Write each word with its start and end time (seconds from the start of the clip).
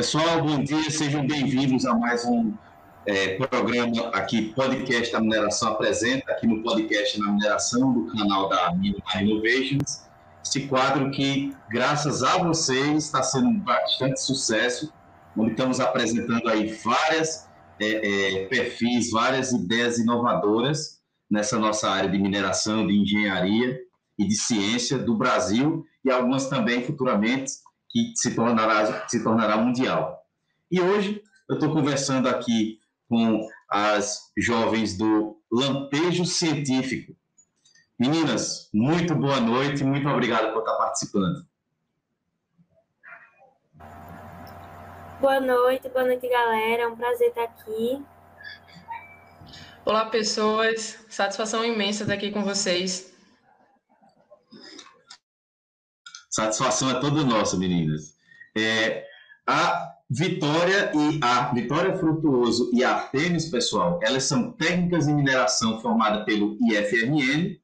Pessoal, 0.00 0.40
bom 0.40 0.64
dia, 0.64 0.90
sejam 0.90 1.26
bem-vindos 1.26 1.84
a 1.84 1.92
mais 1.92 2.24
um 2.24 2.54
é, 3.04 3.34
programa 3.34 4.08
aqui, 4.14 4.50
Podcast 4.54 5.12
da 5.12 5.20
Mineração 5.20 5.72
Apresenta, 5.72 6.32
aqui 6.32 6.46
no 6.46 6.62
Podcast 6.62 7.20
na 7.20 7.30
Mineração, 7.30 7.92
do 7.92 8.06
canal 8.06 8.48
da 8.48 8.72
Minar 8.72 9.22
Innovations. 9.22 10.06
Este 10.42 10.66
quadro 10.68 11.10
que, 11.10 11.54
graças 11.68 12.22
a 12.22 12.38
vocês, 12.38 13.04
está 13.04 13.22
sendo 13.22 13.52
bastante 13.58 14.22
sucesso, 14.22 14.90
onde 15.36 15.50
estamos 15.50 15.80
apresentando 15.80 16.48
aí 16.48 16.72
várias 16.82 17.46
é, 17.78 18.38
é, 18.38 18.46
perfis, 18.46 19.10
várias 19.10 19.52
ideias 19.52 19.98
inovadoras 19.98 20.98
nessa 21.30 21.58
nossa 21.58 21.90
área 21.90 22.08
de 22.08 22.18
mineração, 22.18 22.86
de 22.86 22.96
engenharia 22.96 23.78
e 24.18 24.26
de 24.26 24.34
ciência 24.34 24.96
do 24.96 25.14
Brasil 25.14 25.84
e 26.02 26.10
algumas 26.10 26.48
também 26.48 26.82
futuramente 26.82 27.52
que 27.92 28.12
se 28.14 28.34
tornará, 28.34 29.08
se 29.08 29.22
tornará 29.22 29.56
mundial. 29.56 30.24
E 30.70 30.80
hoje 30.80 31.22
eu 31.48 31.54
estou 31.54 31.72
conversando 31.72 32.28
aqui 32.28 32.78
com 33.08 33.48
as 33.68 34.30
jovens 34.38 34.96
do 34.96 35.36
Lampejo 35.50 36.24
Científico. 36.24 37.14
Meninas, 37.98 38.70
muito 38.72 39.14
boa 39.14 39.40
noite, 39.40 39.84
muito 39.84 40.08
obrigado 40.08 40.52
por 40.52 40.60
estar 40.60 40.76
participando. 40.76 41.44
Boa 45.20 45.38
noite, 45.38 45.88
boa 45.90 46.04
noite, 46.04 46.26
galera. 46.28 46.84
É 46.84 46.86
um 46.86 46.96
prazer 46.96 47.28
estar 47.28 47.42
aqui. 47.42 48.02
Olá, 49.84 50.06
pessoas. 50.06 51.04
Satisfação 51.10 51.64
imensa 51.64 52.04
estar 52.04 52.14
aqui 52.14 52.30
com 52.30 52.42
vocês. 52.42 53.12
Satisfação 56.40 56.90
é 56.90 56.94
toda 56.94 57.22
nossa, 57.22 57.56
meninas. 57.56 58.14
É, 58.56 59.04
a 59.46 59.90
Vitória 60.08 60.90
e 60.94 61.20
a 61.22 61.52
Vitória 61.52 61.96
Frutuoso 61.98 62.70
e 62.72 62.82
a 62.82 62.94
Artemis, 62.94 63.50
pessoal, 63.50 64.00
elas 64.02 64.24
são 64.24 64.52
técnicas 64.52 65.06
em 65.06 65.14
mineração 65.14 65.80
formadas 65.82 66.24
pelo 66.24 66.56
IFRN 66.62 67.60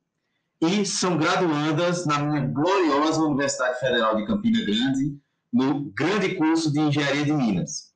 e 0.61 0.85
são 0.85 1.17
graduandas 1.17 2.05
na 2.05 2.19
minha 2.19 2.47
gloriosa 2.47 3.23
Universidade 3.23 3.81
Federal 3.81 4.17
de 4.17 4.27
Campina 4.27 4.61
Grande, 4.61 5.19
no 5.51 5.91
grande 5.95 6.35
curso 6.35 6.71
de 6.71 6.79
Engenharia 6.79 7.25
de 7.25 7.33
Minas. 7.33 7.95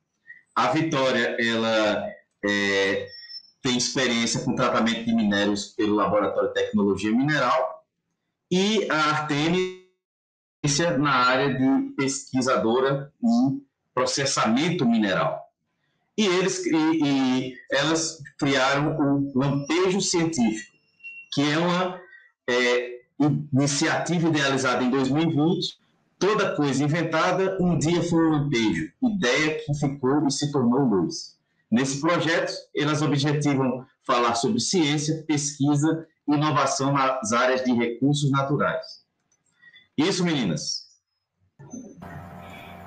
A 0.55 0.71
Vitória, 0.71 1.37
ela 1.39 2.03
é, 2.43 3.07
tem 3.61 3.77
experiência 3.77 4.41
com 4.41 4.55
tratamento 4.55 5.05
de 5.05 5.13
minérios 5.13 5.67
pelo 5.77 5.95
Laboratório 5.95 6.49
de 6.49 6.55
Tecnologia 6.55 7.11
Mineral 7.11 7.85
e 8.49 8.87
a 8.89 8.95
Artemis 9.11 9.80
na 10.99 11.11
área 11.11 11.53
de 11.57 11.93
pesquisadora 11.95 13.11
em 13.23 13.61
processamento 13.93 14.85
mineral. 14.85 15.41
E 16.17 16.25
eles 16.25 16.65
e, 16.65 16.75
e 16.75 17.55
elas 17.71 18.19
criaram 18.37 18.95
o 18.95 19.31
Lampejo 19.35 19.99
Científico, 20.01 20.71
que 21.33 21.41
é 21.41 21.57
uma 21.57 21.99
é, 22.47 22.99
iniciativa 23.51 24.27
idealizada 24.27 24.83
em 24.83 24.89
2020. 24.89 25.79
Toda 26.19 26.55
coisa 26.55 26.83
inventada 26.83 27.57
um 27.59 27.77
dia 27.79 28.03
foi 28.03 28.23
um 28.23 28.31
lampejo, 28.31 28.91
ideia 29.01 29.59
que 29.65 29.73
ficou 29.73 30.27
e 30.27 30.31
se 30.31 30.51
tornou 30.51 30.81
luz. 30.81 31.35
Nesse 31.71 31.99
projeto, 31.99 32.53
elas 32.75 33.01
objetivam 33.01 33.85
falar 34.05 34.35
sobre 34.35 34.59
ciência, 34.59 35.23
pesquisa 35.27 36.05
e 36.27 36.33
inovação 36.35 36.93
nas 36.93 37.31
áreas 37.31 37.63
de 37.63 37.71
recursos 37.73 38.29
naturais. 38.29 39.00
Isso, 40.01 40.25
meninas? 40.25 40.87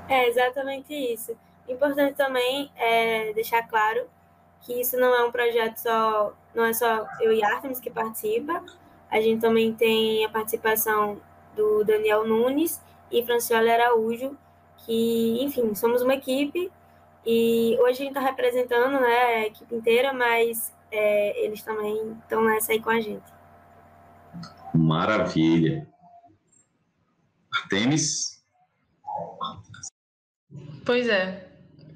É 0.08 0.28
exatamente 0.28 0.92
isso. 0.92 1.36
Importante 1.68 2.16
também 2.16 2.70
é 2.76 3.32
deixar 3.32 3.62
claro 3.68 4.06
que 4.62 4.80
isso 4.80 4.98
não 4.98 5.14
é 5.14 5.24
um 5.24 5.30
projeto 5.30 5.76
só, 5.76 6.34
não 6.54 6.64
é 6.64 6.72
só 6.72 7.06
eu 7.20 7.32
e 7.32 7.42
Artemis 7.44 7.78
que 7.78 7.90
participa. 7.90 8.62
A 9.10 9.20
gente 9.20 9.40
também 9.40 9.72
tem 9.72 10.24
a 10.24 10.28
participação 10.28 11.20
do 11.54 11.84
Daniel 11.84 12.26
Nunes 12.26 12.82
e 13.12 13.24
Franciola 13.24 13.72
Araújo, 13.72 14.36
que, 14.78 15.38
enfim, 15.40 15.74
somos 15.74 16.02
uma 16.02 16.14
equipe 16.14 16.70
e 17.24 17.78
hoje 17.80 18.02
a 18.02 18.04
gente 18.04 18.08
está 18.08 18.20
representando 18.20 19.00
né, 19.00 19.16
a 19.36 19.46
equipe 19.46 19.74
inteira, 19.74 20.12
mas 20.12 20.74
é, 20.90 21.44
eles 21.44 21.62
também 21.62 22.18
estão 22.22 22.44
nessa 22.44 22.72
aí 22.72 22.80
com 22.80 22.90
a 22.90 23.00
gente. 23.00 23.32
Maravilha. 24.74 25.93
Artemis? 27.62 28.42
Pois 30.84 31.08
é. 31.08 31.48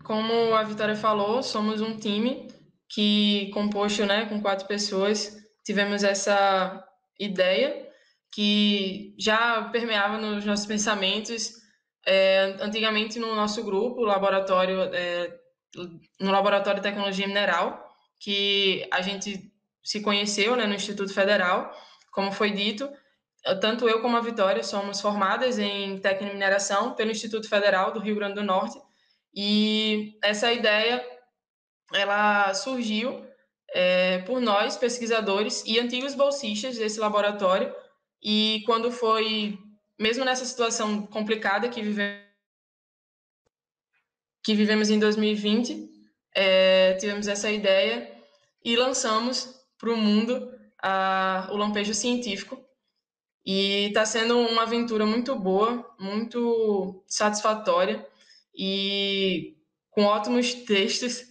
Como 0.04 0.54
a 0.54 0.62
Vitória 0.62 0.96
falou, 0.96 1.42
somos 1.42 1.80
um 1.80 1.96
time 1.96 2.48
que 2.88 3.50
composto 3.52 4.06
né, 4.06 4.26
com 4.26 4.41
quatro 4.41 4.66
pessoas. 4.66 5.36
Tivemos 5.64 6.02
essa 6.02 6.82
ideia 7.18 7.86
que 8.32 9.14
já 9.18 9.64
permeava 9.70 10.16
nos 10.18 10.44
nossos 10.44 10.66
pensamentos. 10.66 11.52
É, 12.06 12.56
antigamente 12.60 13.18
no 13.18 13.34
nosso 13.34 13.62
grupo, 13.62 14.00
laboratório, 14.00 14.80
é, 14.94 15.30
no 16.18 16.30
laboratório 16.30 16.80
de 16.80 16.88
tecnologia 16.88 17.26
mineral, 17.26 17.86
que 18.18 18.88
a 18.91 19.02
gente 19.02 19.52
se 19.84 20.00
conheceu 20.00 20.56
né, 20.56 20.66
no 20.66 20.74
Instituto 20.74 21.12
Federal, 21.12 21.70
como 22.10 22.32
foi 22.32 22.50
dito, 22.50 22.88
tanto 23.60 23.88
eu 23.88 24.00
como 24.00 24.16
a 24.16 24.21
Vitória 24.21 24.62
somos 24.62 25.00
formadas 25.00 25.59
em 25.59 25.99
técnica 25.99 26.31
e 26.31 26.34
mineração 26.34 26.94
pelo 26.94 27.10
Instituto 27.10 27.49
Federal 27.49 27.93
do 27.93 28.00
Rio 28.00 28.16
Grande 28.16 28.34
do 28.34 28.43
Norte. 28.43 28.78
E 29.34 30.19
essa 30.22 30.53
ideia 30.53 31.04
ela 31.94 32.53
surgiu 32.54 33.27
é, 33.72 34.19
por 34.21 34.41
nós 34.41 34.77
pesquisadores 34.77 35.62
e 35.66 35.78
antigos 35.78 36.15
bolsistas 36.15 36.77
desse 36.77 36.98
laboratório. 36.98 37.75
E 38.22 38.62
quando 38.66 38.91
foi 38.91 39.59
mesmo 39.98 40.25
nessa 40.25 40.44
situação 40.44 41.06
complicada 41.06 41.69
que 41.69 41.82
vivemos 41.82 42.28
que 44.44 44.54
vivemos 44.54 44.88
em 44.88 44.98
2020 44.98 45.91
é, 46.34 46.94
tivemos 46.94 47.28
essa 47.28 47.50
ideia 47.50 48.10
e 48.65 48.77
lançamos 48.77 49.60
para 49.77 49.91
o 49.91 49.97
mundo 49.97 50.53
a, 50.81 51.48
o 51.50 51.56
lampejo 51.56 51.93
científico 51.93 52.67
e 53.50 53.86
está 53.86 54.04
sendo 54.04 54.38
uma 54.38 54.64
aventura 54.64 55.06
muito 55.06 55.34
boa, 55.34 55.91
muito 55.98 57.03
satisfatória 57.09 58.06
e 58.54 59.56
com 59.91 60.04
ótimos 60.04 60.53
textos, 60.53 61.22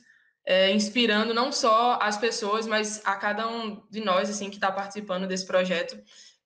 é, 0.43 0.71
inspirando 0.71 1.31
não 1.31 1.51
só 1.51 1.99
as 2.01 2.17
pessoas, 2.17 2.65
mas 2.65 3.05
a 3.05 3.15
cada 3.17 3.47
um 3.47 3.83
de 3.91 3.99
nós 3.99 4.31
assim 4.31 4.49
que 4.49 4.55
está 4.55 4.71
participando 4.71 5.27
desse 5.27 5.45
projeto, 5.45 5.95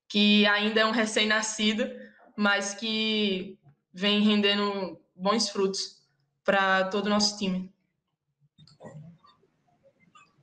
que 0.09 0.45
ainda 0.47 0.81
é 0.81 0.85
um 0.85 0.91
recém-nascido, 0.91 1.89
mas 2.35 2.73
que 2.73 3.57
vem 3.93 4.19
rendendo 4.19 4.99
bons 5.15 5.47
frutos 5.47 6.01
para 6.43 6.83
todo 6.89 7.05
o 7.05 7.09
nosso 7.09 7.37
time. 7.37 7.71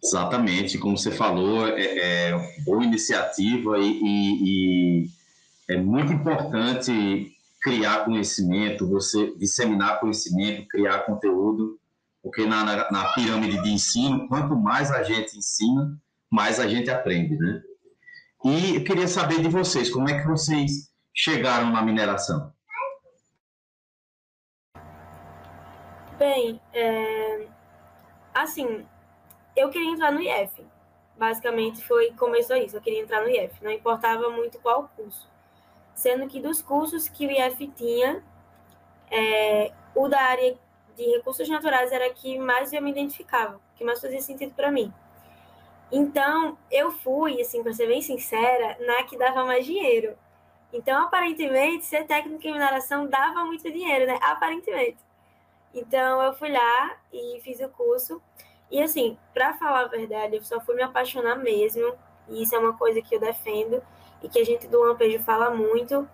Exatamente, 0.03 0.78
como 0.78 0.97
você 0.97 1.10
falou, 1.10 1.69
é, 1.69 2.31
é 2.31 2.62
boa 2.65 2.83
iniciativa 2.83 3.78
e, 3.78 4.00
e, 4.03 5.03
e 5.05 5.18
é 5.69 5.77
muito 5.77 6.12
importante 6.12 7.37
criar 7.61 8.05
conhecimento, 8.05 8.89
você 8.89 9.37
disseminar 9.37 10.01
conhecimento, 10.01 10.67
criar 10.69 11.01
conteúdo, 11.01 11.79
porque 12.23 12.47
na, 12.47 12.65
na, 12.65 12.91
na, 12.91 13.12
pirâmide 13.12 13.62
de 13.62 13.71
ensino, 13.71 14.27
quanto 14.28 14.57
mais 14.57 14.91
a 14.91 15.03
gente 15.03 15.37
ensina, 15.37 16.01
mais 16.31 16.59
a 16.59 16.66
gente 16.66 16.91
aprende, 16.91 17.37
né? 17.37 17.63
E 18.45 18.77
eu 18.77 18.84
queria 18.84 19.07
saber 19.07 19.42
de 19.42 19.48
vocês, 19.48 19.91
como 19.91 20.09
é 20.09 20.21
que 20.21 20.27
vocês 20.27 20.91
chegaram 21.15 21.71
na 21.71 21.83
mineração? 21.83 22.53
Bem, 26.16 26.60
é... 26.72 27.47
assim, 28.34 28.87
eu 29.57 29.69
queria 29.69 29.91
entrar 29.91 30.13
no 30.13 30.21
IF. 30.21 30.65
Basicamente 31.19 31.84
foi 31.84 32.13
começou 32.13 32.57
isso, 32.57 32.77
eu 32.77 32.81
queria 32.81 33.03
entrar 33.03 33.22
no 33.22 33.28
IF, 33.28 33.63
não 33.63 33.72
importava 33.72 34.31
muito 34.31 34.59
qual 34.60 34.89
curso 34.97 35.28
sendo 35.98 36.28
que 36.28 36.41
dos 36.41 36.62
cursos 36.62 37.09
que 37.09 37.27
o 37.27 37.30
IF 37.30 37.66
tinha, 37.74 38.22
é, 39.10 39.72
o 39.97 40.06
da 40.06 40.21
área 40.21 40.56
de 40.97 41.03
recursos 41.16 41.48
naturais 41.48 41.91
era 41.91 42.09
que 42.10 42.39
mais 42.39 42.72
eu 42.72 42.80
me 42.80 42.92
identificava, 42.92 43.60
que 43.74 43.83
mais 43.83 44.00
fazia 44.00 44.21
sentido 44.21 44.54
para 44.54 44.71
mim. 44.71 44.92
Então, 45.91 46.56
eu 46.71 46.92
fui, 46.92 47.41
assim, 47.41 47.65
para 47.65 47.72
ser 47.72 47.89
bem 47.89 48.00
sincera, 48.00 48.77
na 48.86 49.03
que 49.03 49.18
dava 49.18 49.45
mais 49.45 49.66
dinheiro. 49.66 50.16
Então, 50.72 51.03
aparentemente, 51.03 51.84
ser 51.84 52.06
técnico 52.06 52.47
em 52.47 52.53
mineração 52.53 53.09
dava 53.09 53.44
muito 53.44 53.68
dinheiro, 53.68 54.06
né? 54.06 54.21
Aparentemente. 54.22 54.98
Então, 55.74 56.22
eu 56.22 56.33
fui 56.34 56.53
lá 56.53 56.97
e 57.12 57.41
fiz 57.42 57.59
o 57.59 57.68
curso. 57.71 58.22
E, 58.71 58.80
assim, 58.80 59.18
para 59.34 59.54
falar 59.54 59.80
a 59.80 59.89
verdade, 59.89 60.36
eu 60.36 60.44
só 60.44 60.60
fui 60.60 60.77
me 60.77 60.83
apaixonar 60.83 61.34
mesmo. 61.39 61.92
E 62.28 62.44
isso 62.44 62.54
é 62.54 62.59
uma 62.60 62.74
coisa 62.78 63.03
que 63.03 63.16
eu 63.16 63.18
defendo 63.18 63.83
e 64.22 64.28
que 64.28 64.38
a 64.38 64.44
gente 64.44 64.66
do 64.66 64.80
Lampejo 64.80 65.22
fala 65.22 65.50
muito, 65.50 66.09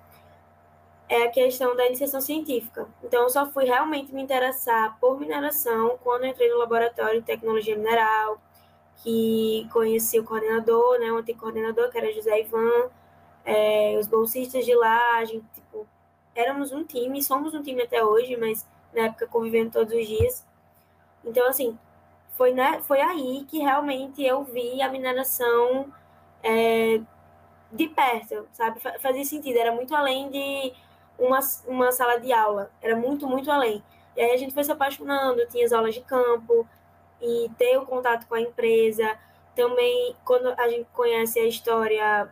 é 1.08 1.24
a 1.24 1.30
questão 1.30 1.76
da 1.76 1.86
iniciação 1.86 2.20
científica. 2.20 2.86
Então, 3.02 3.22
eu 3.22 3.30
só 3.30 3.46
fui 3.46 3.64
realmente 3.64 4.12
me 4.14 4.22
interessar 4.22 4.98
por 4.98 5.18
mineração 5.18 5.98
quando 6.02 6.26
entrei 6.26 6.48
no 6.50 6.58
laboratório 6.58 7.20
de 7.20 7.26
tecnologia 7.26 7.76
mineral, 7.76 8.40
que 9.02 9.68
conheci 9.72 10.18
o 10.18 10.24
coordenador, 10.24 10.98
né, 10.98 11.08
antigo 11.08 11.40
coordenador, 11.40 11.90
que 11.90 11.98
era 11.98 12.12
José 12.12 12.40
Ivan, 12.40 12.90
é, 13.44 13.96
os 13.98 14.06
bolsistas 14.06 14.64
de 14.64 14.74
lá, 14.74 15.18
a 15.18 15.24
gente, 15.24 15.44
tipo, 15.54 15.86
éramos 16.34 16.72
um 16.72 16.84
time, 16.84 17.22
somos 17.22 17.54
um 17.54 17.62
time 17.62 17.82
até 17.82 18.02
hoje, 18.02 18.36
mas 18.36 18.66
na 18.94 19.02
época 19.02 19.26
convivendo 19.26 19.72
todos 19.72 19.92
os 19.92 20.06
dias. 20.06 20.46
Então, 21.24 21.46
assim, 21.48 21.78
foi, 22.30 22.52
né, 22.52 22.80
foi 22.82 23.00
aí 23.00 23.44
que 23.48 23.58
realmente 23.58 24.22
eu 24.22 24.42
vi 24.44 24.80
a 24.80 24.88
mineração 24.88 25.92
é, 26.42 27.00
de 27.74 27.88
perto, 27.88 28.46
sabe? 28.52 28.80
Fazia 29.00 29.24
sentido, 29.24 29.58
era 29.58 29.72
muito 29.72 29.94
além 29.94 30.30
de 30.30 30.72
uma, 31.18 31.40
uma 31.66 31.92
sala 31.92 32.18
de 32.18 32.32
aula, 32.32 32.70
era 32.80 32.96
muito, 32.96 33.26
muito 33.26 33.50
além. 33.50 33.82
E 34.16 34.20
aí 34.20 34.30
a 34.30 34.36
gente 34.36 34.54
foi 34.54 34.62
se 34.62 34.72
apaixonando, 34.72 35.46
tinha 35.48 35.64
as 35.64 35.72
aulas 35.72 35.94
de 35.94 36.00
campo, 36.00 36.66
e 37.20 37.50
ter 37.56 37.78
o 37.78 37.86
contato 37.86 38.26
com 38.26 38.34
a 38.34 38.40
empresa. 38.40 39.16
Também, 39.56 40.14
quando 40.24 40.48
a 40.58 40.68
gente 40.68 40.86
conhece 40.92 41.38
a 41.38 41.46
história 41.46 42.28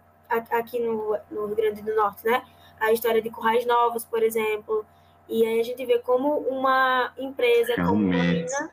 aqui 0.50 0.78
no, 0.78 1.18
no 1.30 1.46
Rio 1.46 1.56
Grande 1.56 1.82
do 1.82 1.94
Norte, 1.94 2.26
né? 2.26 2.44
A 2.78 2.92
história 2.92 3.22
de 3.22 3.30
Currais 3.30 3.64
Novos, 3.64 4.04
por 4.04 4.22
exemplo. 4.22 4.84
E 5.28 5.46
aí 5.46 5.60
a 5.60 5.64
gente 5.64 5.84
vê 5.86 5.98
como 5.98 6.36
uma 6.38 7.12
empresa, 7.16 7.74
como 7.76 7.92
uma 7.92 8.22
mina, 8.22 8.70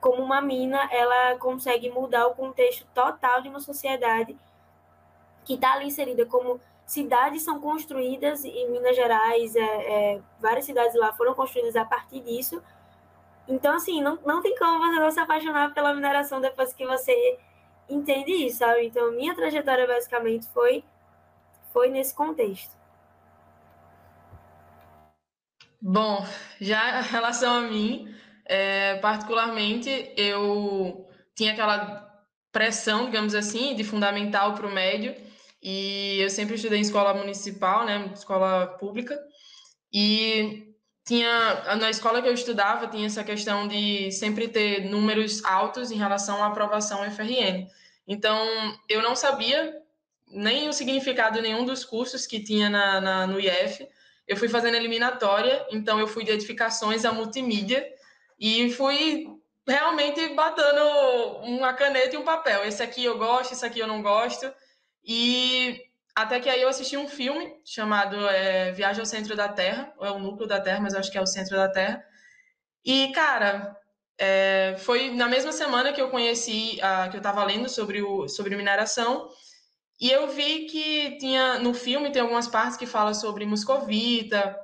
como 0.00 0.22
uma 0.22 0.40
mina, 0.40 0.88
ela 0.90 1.36
consegue 1.38 1.90
mudar 1.90 2.26
o 2.28 2.34
contexto 2.34 2.86
total 2.94 3.42
de 3.42 3.48
uma 3.48 3.60
sociedade 3.60 4.36
que 5.50 5.54
está 5.54 5.72
ali 5.72 5.86
inserida 5.86 6.24
como 6.24 6.60
cidades 6.86 7.42
são 7.42 7.60
construídas 7.60 8.44
em 8.44 8.70
Minas 8.70 8.94
Gerais, 8.94 9.56
é, 9.56 9.60
é, 9.60 10.20
várias 10.38 10.64
cidades 10.64 10.94
lá 10.94 11.12
foram 11.12 11.34
construídas 11.34 11.74
a 11.74 11.84
partir 11.84 12.20
disso, 12.20 12.62
então, 13.48 13.74
assim, 13.74 14.00
não, 14.00 14.16
não 14.24 14.40
tem 14.40 14.56
como 14.56 14.78
você 14.78 15.00
não 15.00 15.10
se 15.10 15.18
apaixonar 15.18 15.74
pela 15.74 15.92
mineração 15.92 16.40
depois 16.40 16.72
que 16.72 16.86
você 16.86 17.36
entende 17.88 18.30
isso, 18.30 18.58
sabe? 18.58 18.86
Então, 18.86 19.10
minha 19.10 19.34
trajetória 19.34 19.88
basicamente 19.88 20.46
foi, 20.54 20.84
foi 21.72 21.90
nesse 21.90 22.14
contexto. 22.14 22.78
Bom, 25.82 26.24
já 26.60 27.00
em 27.00 27.02
relação 27.02 27.56
a 27.56 27.60
mim, 27.62 28.14
é, 28.44 28.98
particularmente, 28.98 30.12
eu 30.16 31.08
tinha 31.34 31.52
aquela 31.52 32.08
pressão, 32.52 33.06
digamos 33.06 33.34
assim, 33.34 33.74
de 33.74 33.82
fundamental 33.82 34.54
para 34.54 34.66
o 34.68 34.72
médio, 34.72 35.29
e 35.62 36.18
eu 36.20 36.30
sempre 36.30 36.54
estudei 36.54 36.78
em 36.78 36.82
escola 36.82 37.12
municipal, 37.14 37.84
né, 37.84 38.10
escola 38.14 38.66
pública, 38.78 39.18
e 39.92 40.70
tinha 41.04 41.76
na 41.76 41.90
escola 41.90 42.22
que 42.22 42.28
eu 42.28 42.34
estudava 42.34 42.86
tinha 42.86 43.06
essa 43.06 43.24
questão 43.24 43.66
de 43.66 44.12
sempre 44.12 44.48
ter 44.48 44.84
números 44.84 45.44
altos 45.44 45.90
em 45.90 45.96
relação 45.96 46.42
à 46.42 46.46
aprovação 46.46 47.02
FRN. 47.10 47.66
Então 48.06 48.38
eu 48.88 49.02
não 49.02 49.16
sabia 49.16 49.82
nem 50.28 50.68
o 50.68 50.72
significado 50.72 51.42
nenhum 51.42 51.64
dos 51.64 51.84
cursos 51.84 52.26
que 52.26 52.40
tinha 52.40 52.70
na, 52.70 53.00
na, 53.00 53.26
no 53.26 53.40
IF. 53.40 53.86
Eu 54.26 54.36
fui 54.36 54.48
fazendo 54.48 54.76
eliminatória, 54.76 55.66
então 55.72 55.98
eu 55.98 56.06
fui 56.06 56.22
de 56.22 56.30
edificações 56.30 57.04
a 57.04 57.12
multimídia 57.12 57.84
e 58.38 58.70
fui 58.70 59.26
realmente 59.66 60.28
batendo 60.34 60.84
uma 61.42 61.74
caneta 61.74 62.14
e 62.14 62.18
um 62.18 62.24
papel. 62.24 62.64
Esse 62.64 62.82
aqui 62.82 63.04
eu 63.04 63.18
gosto, 63.18 63.52
esse 63.52 63.66
aqui 63.66 63.80
eu 63.80 63.88
não 63.88 64.02
gosto. 64.02 64.50
E 65.04 65.80
até 66.14 66.40
que 66.40 66.48
aí 66.48 66.62
eu 66.62 66.68
assisti 66.68 66.96
um 66.96 67.08
filme 67.08 67.54
chamado 67.64 68.16
é, 68.28 68.72
Viagem 68.72 69.00
ao 69.00 69.06
Centro 69.06 69.36
da 69.36 69.48
Terra, 69.48 69.92
ou 69.96 70.06
é 70.06 70.10
o 70.10 70.18
Núcleo 70.18 70.46
da 70.46 70.60
Terra, 70.60 70.80
mas 70.80 70.94
acho 70.94 71.10
que 71.10 71.18
é 71.18 71.22
o 71.22 71.26
Centro 71.26 71.56
da 71.56 71.68
Terra. 71.68 72.04
E, 72.84 73.12
cara, 73.12 73.76
é, 74.18 74.76
foi 74.78 75.10
na 75.10 75.28
mesma 75.28 75.52
semana 75.52 75.92
que 75.92 76.00
eu 76.00 76.10
conheci, 76.10 76.78
a, 76.82 77.08
que 77.08 77.16
eu 77.16 77.20
estava 77.20 77.44
lendo 77.44 77.68
sobre, 77.68 78.02
o, 78.02 78.28
sobre 78.28 78.56
mineração, 78.56 79.28
e 80.00 80.10
eu 80.10 80.28
vi 80.28 80.66
que 80.66 81.16
tinha 81.18 81.58
no 81.58 81.74
filme 81.74 82.10
tem 82.10 82.22
algumas 82.22 82.48
partes 82.48 82.76
que 82.76 82.86
falam 82.86 83.14
sobre 83.14 83.44
Moscovita, 83.44 84.58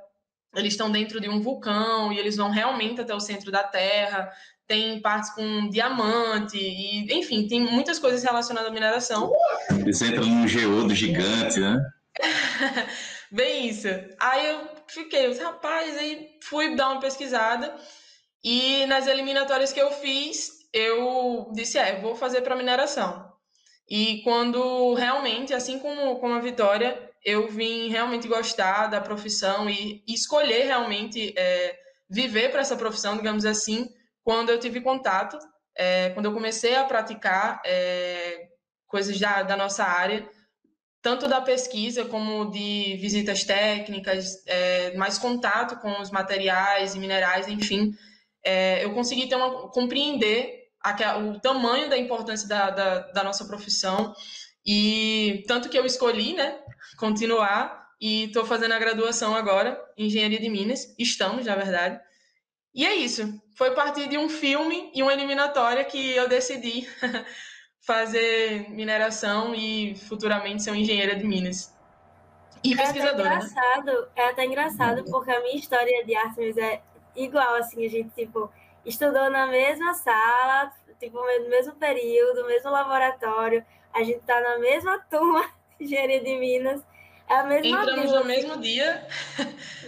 eles 0.55 0.73
estão 0.73 0.91
dentro 0.91 1.19
de 1.19 1.29
um 1.29 1.41
vulcão 1.41 2.11
e 2.11 2.17
eles 2.17 2.37
vão 2.37 2.49
realmente 2.49 3.01
até 3.01 3.13
o 3.13 3.19
centro 3.19 3.51
da 3.51 3.63
Terra 3.63 4.31
tem 4.67 4.99
partes 4.99 5.29
com 5.31 5.69
diamante, 5.69 6.57
e, 6.57 7.17
enfim, 7.17 7.47
tem 7.47 7.61
muitas 7.61 7.99
coisas 7.99 8.23
relacionadas 8.23 8.69
à 8.69 8.73
mineração. 8.73 9.31
Eles 9.79 10.01
entram 10.01 10.25
num 10.25 10.47
geodo 10.47 10.93
gigante, 10.93 11.59
né? 11.59 11.79
Bem 13.31 13.69
isso. 13.69 13.87
Aí 14.19 14.47
eu 14.47 14.67
fiquei, 14.87 15.33
rapaz, 15.37 15.97
aí 15.97 16.37
fui 16.43 16.75
dar 16.75 16.89
uma 16.89 16.99
pesquisada 16.99 17.75
e 18.43 18.85
nas 18.85 19.07
eliminatórias 19.07 19.73
que 19.73 19.81
eu 19.81 19.91
fiz, 19.91 20.67
eu 20.73 21.51
disse, 21.53 21.77
é, 21.77 21.99
vou 21.99 22.15
fazer 22.15 22.41
para 22.41 22.55
mineração. 22.55 23.27
E 23.89 24.21
quando 24.23 24.93
realmente, 24.93 25.53
assim 25.53 25.79
como, 25.79 26.17
como 26.17 26.33
a 26.33 26.39
Vitória, 26.39 27.09
eu 27.23 27.49
vim 27.49 27.89
realmente 27.89 28.27
gostar 28.27 28.87
da 28.87 29.01
profissão 29.01 29.69
e, 29.69 30.03
e 30.07 30.13
escolher 30.13 30.65
realmente 30.65 31.33
é, 31.37 31.75
viver 32.09 32.51
para 32.51 32.61
essa 32.61 32.75
profissão, 32.75 33.17
digamos 33.17 33.45
assim, 33.45 33.89
quando 34.27 34.49
eu 34.49 34.59
tive 34.59 34.81
contato, 34.81 35.39
é, 35.73 36.09
quando 36.09 36.25
eu 36.25 36.33
comecei 36.33 36.75
a 36.75 36.83
praticar 36.83 37.61
é, 37.65 38.49
coisas 38.85 39.17
da, 39.17 39.41
da, 39.41 39.55
nossa 39.55 39.85
área, 39.85 40.29
tanto 41.01 41.29
da 41.29 41.39
pesquisa 41.39 42.03
como 42.03 42.51
de 42.51 42.97
visitas 42.99 43.45
técnicas, 43.45 44.43
é, 44.45 44.93
mais 44.97 45.17
contato 45.17 45.79
com 45.79 46.01
os 46.01 46.11
materiais 46.11 46.93
e 46.93 46.99
minerais, 46.99 47.47
enfim, 47.47 47.93
é, 48.43 48.83
eu 48.83 48.93
consegui 48.93 49.29
ter 49.29 49.37
uma, 49.37 49.69
compreender 49.69 50.71
a, 50.83 51.17
o 51.19 51.39
tamanho 51.39 51.89
da 51.89 51.97
importância 51.97 52.49
da, 52.49 52.69
da, 52.69 52.99
da 53.11 53.23
nossa 53.23 53.45
profissão 53.45 54.13
e 54.65 55.45
tanto 55.47 55.69
que 55.69 55.79
eu 55.79 55.85
escolhi, 55.85 56.33
né, 56.33 56.59
continuar 56.99 57.87
e 58.01 58.25
estou 58.25 58.45
fazendo 58.45 58.73
a 58.73 58.79
graduação 58.79 59.33
agora 59.33 59.81
engenharia 59.97 60.41
de 60.41 60.49
Minas. 60.49 60.93
Estamos, 60.99 61.45
na 61.45 61.55
verdade. 61.55 61.97
E 62.73 62.85
é 62.85 62.95
isso. 62.95 63.41
Foi 63.55 63.69
a 63.69 63.73
partir 63.73 64.07
de 64.07 64.17
um 64.17 64.29
filme 64.29 64.91
e 64.93 65.01
uma 65.01 65.13
eliminatória 65.13 65.83
que 65.83 66.15
eu 66.15 66.27
decidi 66.27 66.87
fazer 67.81 68.69
mineração 68.69 69.55
e 69.55 69.95
futuramente 69.95 70.63
ser 70.63 70.71
uma 70.71 70.77
engenheira 70.77 71.15
de 71.15 71.25
Minas. 71.25 71.75
E 72.63 72.73
é 72.73 72.77
pesquisadora. 72.77 73.35
Até 73.35 73.39
né? 73.39 73.45
engraçado, 73.45 74.01
né? 74.01 74.07
É 74.15 74.29
até 74.29 74.45
engraçado, 74.45 75.03
porque 75.05 75.31
a 75.31 75.41
minha 75.41 75.55
história 75.55 76.05
de 76.05 76.15
Artemis 76.15 76.57
é 76.57 76.81
igual, 77.15 77.55
assim, 77.55 77.85
a 77.85 77.89
gente, 77.89 78.09
tipo, 78.09 78.51
estudou 78.85 79.29
na 79.29 79.47
mesma 79.47 79.93
sala, 79.93 80.71
tipo, 80.99 81.17
no 81.17 81.49
mesmo 81.49 81.73
período, 81.75 82.41
no 82.41 82.47
mesmo 82.47 82.69
laboratório, 82.69 83.65
a 83.93 84.03
gente 84.03 84.19
tá 84.19 84.39
na 84.41 84.59
mesma 84.59 84.99
turma 85.09 85.43
de 85.79 85.85
engenharia 85.85 86.21
de 86.21 86.37
Minas, 86.37 86.81
é 87.29 87.35
a 87.35 87.43
mesma 87.43 87.81
Entramos 87.81 88.11
no 88.11 88.23
mesmo 88.23 88.57
dia. 88.57 89.05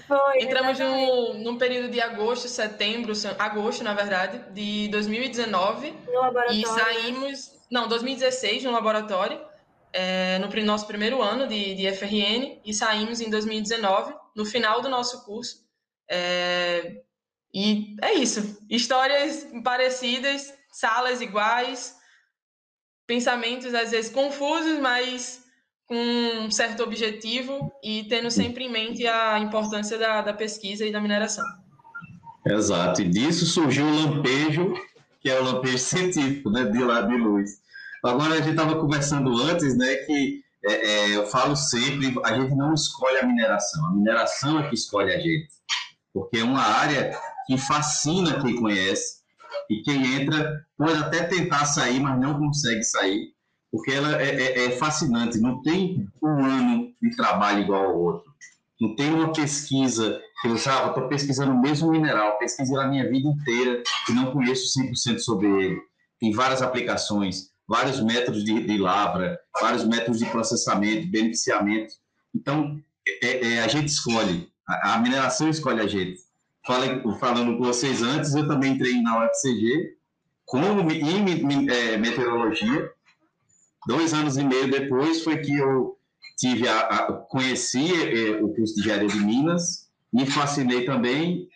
Foi. 0.08 0.42
Entramos 0.44 0.78
no, 0.80 1.34
num 1.36 1.58
período 1.58 1.90
de 1.90 2.02
agosto, 2.02 2.48
setembro, 2.48 3.14
agosto, 3.38 3.84
na 3.84 3.94
verdade, 3.94 4.40
de 4.52 4.90
2019. 4.90 5.94
No 6.08 6.14
laboratório. 6.14 6.60
E 6.60 6.66
saímos. 6.66 7.60
Não, 7.72 7.88
2016 7.88 8.64
no 8.64 8.72
laboratório, 8.72 9.40
é, 9.94 10.40
no 10.40 10.66
nosso 10.66 10.88
primeiro 10.88 11.22
ano 11.22 11.48
de, 11.48 11.76
de 11.76 11.92
FRN, 11.94 12.60
e 12.66 12.74
saímos 12.74 13.22
em 13.22 13.30
2019, 13.30 14.14
no 14.36 14.44
final 14.44 14.82
do 14.82 14.90
nosso 14.90 15.24
curso. 15.24 15.64
É, 16.10 17.02
e 17.54 17.96
é 18.02 18.14
isso. 18.14 18.60
Histórias 18.70 19.48
parecidas, 19.64 20.52
salas 20.72 21.22
iguais, 21.22 21.96
pensamentos 23.06 23.74
às 23.74 23.92
vezes 23.92 24.12
confusos, 24.12 24.80
mas 24.80 25.44
com 25.90 26.46
um 26.46 26.52
certo 26.52 26.84
objetivo 26.84 27.74
e 27.84 28.04
tendo 28.04 28.30
sempre 28.30 28.66
em 28.66 28.72
mente 28.72 29.08
a 29.08 29.40
importância 29.40 29.98
da, 29.98 30.22
da 30.22 30.34
pesquisa 30.34 30.86
e 30.86 30.92
da 30.92 31.02
mineração. 31.02 31.44
Exato, 32.46 33.02
e 33.02 33.10
disso 33.10 33.48
surgiu 33.48 33.88
o 33.88 33.96
lampejo, 33.96 34.76
que 35.20 35.32
é 35.32 35.40
o 35.40 35.44
lampejo 35.44 35.80
científico, 35.80 36.52
né, 36.52 36.66
de 36.66 36.78
lá 36.78 37.02
de 37.02 37.18
luz. 37.18 37.50
Agora, 38.06 38.36
a 38.36 38.38
gente 38.38 38.52
estava 38.52 38.80
conversando 38.80 39.36
antes, 39.42 39.76
né, 39.76 39.96
que 39.96 40.42
é, 40.64 40.74
é, 40.74 41.18
eu 41.18 41.26
falo 41.26 41.56
sempre, 41.56 42.16
a 42.24 42.40
gente 42.40 42.54
não 42.54 42.72
escolhe 42.72 43.18
a 43.18 43.26
mineração, 43.26 43.88
a 43.88 43.92
mineração 43.92 44.60
é 44.60 44.70
que 44.70 44.76
escolhe 44.76 45.12
a 45.12 45.18
gente, 45.18 45.48
porque 46.14 46.38
é 46.38 46.44
uma 46.44 46.62
área 46.62 47.18
que 47.48 47.58
fascina 47.58 48.40
quem 48.42 48.56
conhece, 48.56 49.20
e 49.68 49.82
quem 49.82 50.22
entra 50.22 50.64
pode 50.78 51.00
até 51.00 51.24
tentar 51.24 51.66
sair, 51.66 52.00
mas 52.00 52.20
não 52.20 52.38
consegue 52.38 52.84
sair, 52.84 53.34
porque 53.72 53.92
ela 53.92 54.22
é, 54.22 54.30
é, 54.30 54.66
é 54.66 54.72
fascinante. 54.72 55.40
Não 55.40 55.62
tem 55.62 56.08
um 56.22 56.46
ano 56.46 56.94
de 57.02 57.16
trabalho 57.16 57.62
igual 57.62 57.86
ao 57.86 58.00
outro. 58.00 58.30
Não 58.80 58.96
tem 58.96 59.14
uma 59.14 59.34
pesquisa 59.34 60.22
que 60.42 60.48
eu 60.48 60.54
ah, 60.54 60.88
estou 60.88 61.08
pesquisando 61.10 61.52
o 61.52 61.62
mesmo 61.62 61.92
mineral, 61.92 62.38
pesquisei 62.38 62.78
a 62.78 62.88
minha 62.88 63.10
vida 63.10 63.28
inteira 63.28 63.84
e 64.10 64.14
não 64.14 64.32
conheço 64.32 64.80
100% 64.80 65.20
sobre 65.20 65.48
ele. 65.48 65.82
Tem 66.20 66.32
várias 66.32 66.62
aplicações, 66.62 67.52
vários 67.68 68.02
métodos 68.02 68.44
de, 68.44 68.66
de 68.66 68.78
lavra, 68.78 69.38
vários 69.60 69.84
métodos 69.86 70.20
de 70.20 70.26
processamento, 70.28 71.08
beneficiamento. 71.08 71.94
Então, 72.34 72.80
é, 73.22 73.48
é, 73.48 73.62
a 73.62 73.68
gente 73.68 73.90
escolhe, 73.90 74.50
a, 74.68 74.96
a, 74.96 75.00
mineração 75.00 75.50
escolhe 75.50 75.82
a 75.82 75.88
gente. 75.88 76.20
Falei, 76.66 77.02
falando 77.20 77.58
com 77.58 77.64
vocês 77.64 78.02
antes, 78.02 78.34
eu 78.34 78.48
também 78.48 78.74
entrei 78.74 79.02
na 79.02 79.26
UFCG 79.26 79.98
como 80.46 80.90
em 80.92 81.70
é, 81.70 81.98
meteorologia. 81.98 82.92
Dois 83.88 84.14
anos 84.14 84.38
e 84.38 84.44
meio 84.44 84.70
depois 84.70 85.24
foi 85.24 85.38
que 85.38 85.58
eu 85.58 85.98
tive 86.38 86.68
a, 86.68 86.80
a 86.80 87.14
conheci 87.14 87.92
é, 87.92 88.42
o 88.42 88.54
curso 88.54 88.76
de 88.76 88.82
engenharia 88.82 89.08
de 89.08 89.20
Minas, 89.20 89.90
me 90.12 90.26
fascinei 90.26 90.86
também, 90.86 91.48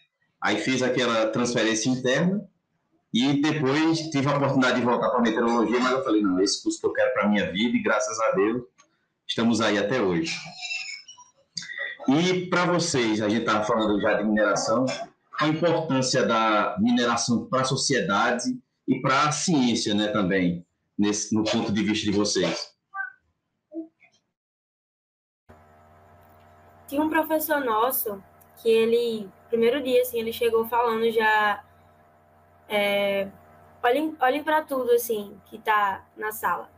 aí 0.41 0.57
fiz 0.57 0.81
aquela 0.81 1.27
transferência 1.27 1.89
interna 1.89 2.43
e 3.13 3.41
depois 3.41 3.99
tive 4.09 4.27
a 4.27 4.37
oportunidade 4.37 4.79
de 4.79 4.85
voltar 4.85 5.09
para 5.09 5.19
a 5.19 5.21
meteorologia, 5.21 5.79
mas 5.79 5.91
eu 5.91 6.03
falei, 6.03 6.21
não, 6.21 6.41
esse 6.41 6.61
curso 6.61 6.79
que 6.79 6.87
eu 6.87 6.93
quero 6.93 7.13
para 7.13 7.23
a 7.23 7.29
minha 7.29 7.51
vida 7.51 7.77
e 7.77 7.83
graças 7.83 8.19
a 8.19 8.31
Deus 8.31 8.63
estamos 9.27 9.61
aí 9.61 9.77
até 9.77 10.01
hoje. 10.01 10.35
E 12.07 12.47
para 12.47 12.65
vocês, 12.65 13.21
a 13.21 13.29
gente 13.29 13.41
estava 13.41 13.63
falando 13.63 14.01
já 14.01 14.15
de 14.15 14.25
mineração, 14.25 14.85
a 15.39 15.47
importância 15.47 16.25
da 16.25 16.75
mineração 16.79 17.45
para 17.45 17.61
a 17.61 17.65
sociedade 17.65 18.57
e 18.87 18.99
para 18.99 19.29
a 19.29 19.31
ciência, 19.31 19.93
né, 19.93 20.09
também, 20.09 20.65
nesse, 20.97 21.35
no 21.35 21.43
ponto 21.43 21.71
de 21.71 21.83
vista 21.83 22.09
de 22.09 22.17
vocês. 22.17 22.73
Tinha 26.87 27.01
um 27.01 27.09
professor 27.09 27.59
nosso 27.59 28.23
que 28.57 28.69
ele, 28.69 29.29
primeiro 29.49 29.81
dia, 29.81 30.01
assim, 30.01 30.19
ele 30.19 30.31
chegou 30.31 30.65
falando 30.65 31.09
já, 31.11 31.63
é, 32.69 33.27
olhem, 33.81 34.15
olhem 34.19 34.43
para 34.43 34.61
tudo, 34.61 34.91
assim, 34.91 35.39
que 35.45 35.57
está 35.57 36.05
na 36.15 36.31
sala. 36.31 36.69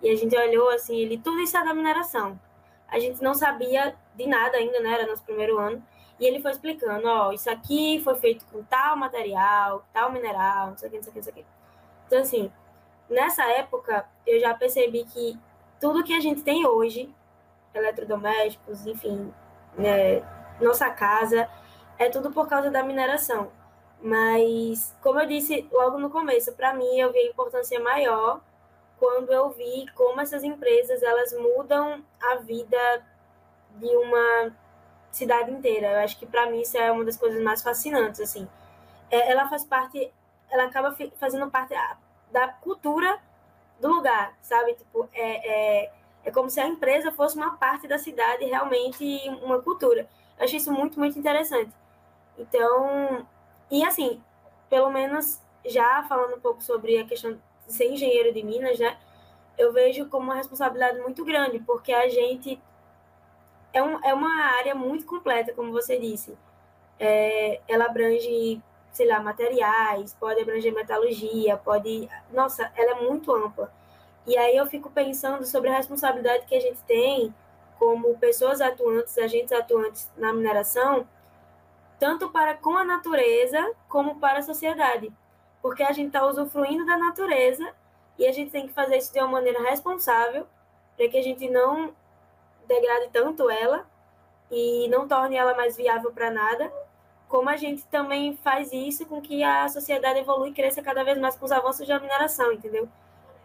E 0.00 0.10
a 0.10 0.14
gente 0.14 0.36
olhou, 0.36 0.68
assim, 0.70 0.96
ele, 0.96 1.18
tudo 1.18 1.40
isso 1.40 1.56
é 1.56 1.64
da 1.64 1.74
mineração. 1.74 2.38
A 2.86 2.98
gente 2.98 3.22
não 3.22 3.34
sabia 3.34 3.96
de 4.14 4.26
nada 4.26 4.56
ainda, 4.56 4.80
né? 4.80 4.92
Era 4.92 5.06
nosso 5.06 5.24
primeiro 5.24 5.58
ano. 5.58 5.82
E 6.18 6.26
ele 6.26 6.40
foi 6.40 6.50
explicando, 6.50 7.06
ó, 7.06 7.32
isso 7.32 7.48
aqui 7.50 8.00
foi 8.02 8.16
feito 8.16 8.44
com 8.46 8.62
tal 8.64 8.96
material, 8.96 9.86
tal 9.92 10.10
mineral, 10.10 10.70
não 10.70 10.76
sei 10.76 10.88
o 10.88 10.90
que, 10.90 10.96
não 10.96 11.04
sei 11.04 11.10
o 11.10 11.12
que, 11.12 11.18
não 11.18 11.24
sei 11.24 11.32
o 11.32 11.36
que. 11.36 11.46
Então, 12.06 12.20
assim, 12.20 12.52
nessa 13.08 13.44
época, 13.44 14.06
eu 14.26 14.38
já 14.40 14.54
percebi 14.54 15.04
que 15.04 15.38
tudo 15.80 16.04
que 16.04 16.12
a 16.12 16.20
gente 16.20 16.42
tem 16.42 16.66
hoje, 16.66 17.14
eletrodomésticos, 17.74 18.86
enfim, 18.86 19.32
né, 19.76 20.22
nossa 20.60 20.90
casa, 20.90 21.48
é 21.98 22.08
tudo 22.08 22.30
por 22.30 22.48
causa 22.48 22.70
da 22.70 22.82
mineração. 22.82 23.50
Mas, 24.00 24.94
como 25.02 25.20
eu 25.20 25.26
disse 25.26 25.68
logo 25.72 25.98
no 25.98 26.10
começo, 26.10 26.52
para 26.52 26.72
mim 26.72 26.98
eu 26.98 27.12
vi 27.12 27.18
a 27.18 27.30
importância 27.30 27.80
maior 27.80 28.40
quando 28.98 29.32
eu 29.32 29.50
vi 29.50 29.86
como 29.94 30.20
essas 30.20 30.42
empresas 30.42 31.02
elas 31.02 31.32
mudam 31.32 32.04
a 32.20 32.36
vida 32.36 33.06
de 33.76 33.96
uma 33.96 34.52
cidade 35.10 35.50
inteira. 35.50 35.92
Eu 35.92 36.00
acho 36.00 36.18
que 36.18 36.26
para 36.26 36.48
mim 36.50 36.60
isso 36.60 36.76
é 36.76 36.90
uma 36.90 37.04
das 37.04 37.16
coisas 37.16 37.42
mais 37.42 37.62
fascinantes 37.62 38.20
assim. 38.20 38.48
É, 39.10 39.30
ela 39.30 39.48
faz 39.48 39.64
parte, 39.64 40.12
ela 40.50 40.64
acaba 40.64 40.94
fazendo 41.18 41.50
parte 41.50 41.74
da 42.30 42.48
cultura 42.48 43.18
do 43.80 43.88
lugar, 43.88 44.36
sabe? 44.40 44.74
Tipo, 44.74 45.08
é, 45.12 45.84
é, 45.84 45.92
é 46.24 46.30
como 46.30 46.50
se 46.50 46.60
a 46.60 46.66
empresa 46.66 47.12
fosse 47.12 47.36
uma 47.36 47.56
parte 47.56 47.86
da 47.86 47.98
cidade, 47.98 48.44
realmente 48.44 49.04
uma 49.42 49.60
cultura. 49.60 50.08
Eu 50.38 50.44
achei 50.44 50.58
isso 50.58 50.72
muito, 50.72 50.98
muito 50.98 51.18
interessante. 51.18 51.72
Então, 52.36 53.26
e 53.70 53.84
assim, 53.84 54.22
pelo 54.68 54.90
menos 54.90 55.40
já 55.64 56.02
falando 56.04 56.36
um 56.36 56.40
pouco 56.40 56.62
sobre 56.62 56.98
a 56.98 57.06
questão 57.06 57.38
ser 57.66 57.90
engenheiro 57.92 58.32
de 58.32 58.42
Minas, 58.42 58.78
né? 58.78 58.98
Eu 59.56 59.72
vejo 59.72 60.08
como 60.08 60.24
uma 60.24 60.36
responsabilidade 60.36 61.00
muito 61.00 61.24
grande, 61.24 61.58
porque 61.60 61.92
a 61.92 62.08
gente 62.08 62.60
é, 63.72 63.82
um, 63.82 64.02
é 64.04 64.14
uma 64.14 64.32
área 64.56 64.74
muito 64.74 65.04
completa, 65.04 65.52
como 65.52 65.72
você 65.72 65.98
disse. 65.98 66.36
É, 66.98 67.60
ela 67.68 67.86
abrange, 67.86 68.60
sei 68.92 69.06
lá, 69.06 69.20
materiais, 69.20 70.14
pode 70.14 70.40
abranger 70.40 70.74
metalurgia, 70.74 71.56
pode. 71.56 72.08
Nossa, 72.32 72.70
ela 72.76 72.92
é 72.92 73.02
muito 73.02 73.32
ampla. 73.34 73.72
E 74.26 74.36
aí 74.36 74.56
eu 74.56 74.66
fico 74.66 74.90
pensando 74.90 75.44
sobre 75.46 75.70
a 75.70 75.76
responsabilidade 75.76 76.46
que 76.46 76.54
a 76.54 76.60
gente 76.60 76.82
tem 76.82 77.34
como 77.78 78.18
pessoas 78.18 78.60
atuantes, 78.60 79.16
agentes 79.18 79.52
atuantes 79.52 80.10
na 80.16 80.32
mineração, 80.32 81.06
tanto 81.98 82.28
para 82.30 82.54
com 82.54 82.76
a 82.76 82.84
natureza 82.84 83.72
como 83.88 84.16
para 84.16 84.40
a 84.40 84.42
sociedade 84.42 85.12
porque 85.62 85.82
a 85.82 85.92
gente 85.92 86.08
está 86.08 86.26
usufruindo 86.26 86.86
da 86.86 86.96
natureza 86.96 87.74
e 88.18 88.26
a 88.26 88.32
gente 88.32 88.50
tem 88.50 88.66
que 88.66 88.72
fazer 88.72 88.96
isso 88.96 89.12
de 89.12 89.18
uma 89.18 89.28
maneira 89.28 89.62
responsável 89.62 90.46
para 90.96 91.08
que 91.08 91.18
a 91.18 91.22
gente 91.22 91.48
não 91.48 91.94
degrade 92.66 93.10
tanto 93.12 93.48
ela 93.48 93.86
e 94.50 94.88
não 94.88 95.06
torne 95.06 95.36
ela 95.36 95.54
mais 95.54 95.76
viável 95.76 96.10
para 96.12 96.30
nada, 96.30 96.72
como 97.28 97.48
a 97.50 97.56
gente 97.56 97.84
também 97.86 98.36
faz 98.42 98.72
isso 98.72 99.04
com 99.06 99.20
que 99.20 99.44
a 99.44 99.68
sociedade 99.68 100.20
evolui 100.20 100.50
e 100.50 100.54
cresça 100.54 100.82
cada 100.82 101.04
vez 101.04 101.18
mais 101.18 101.36
com 101.36 101.44
os 101.44 101.52
avanços 101.52 101.86
da 101.86 102.00
mineração, 102.00 102.52
entendeu? 102.52 102.88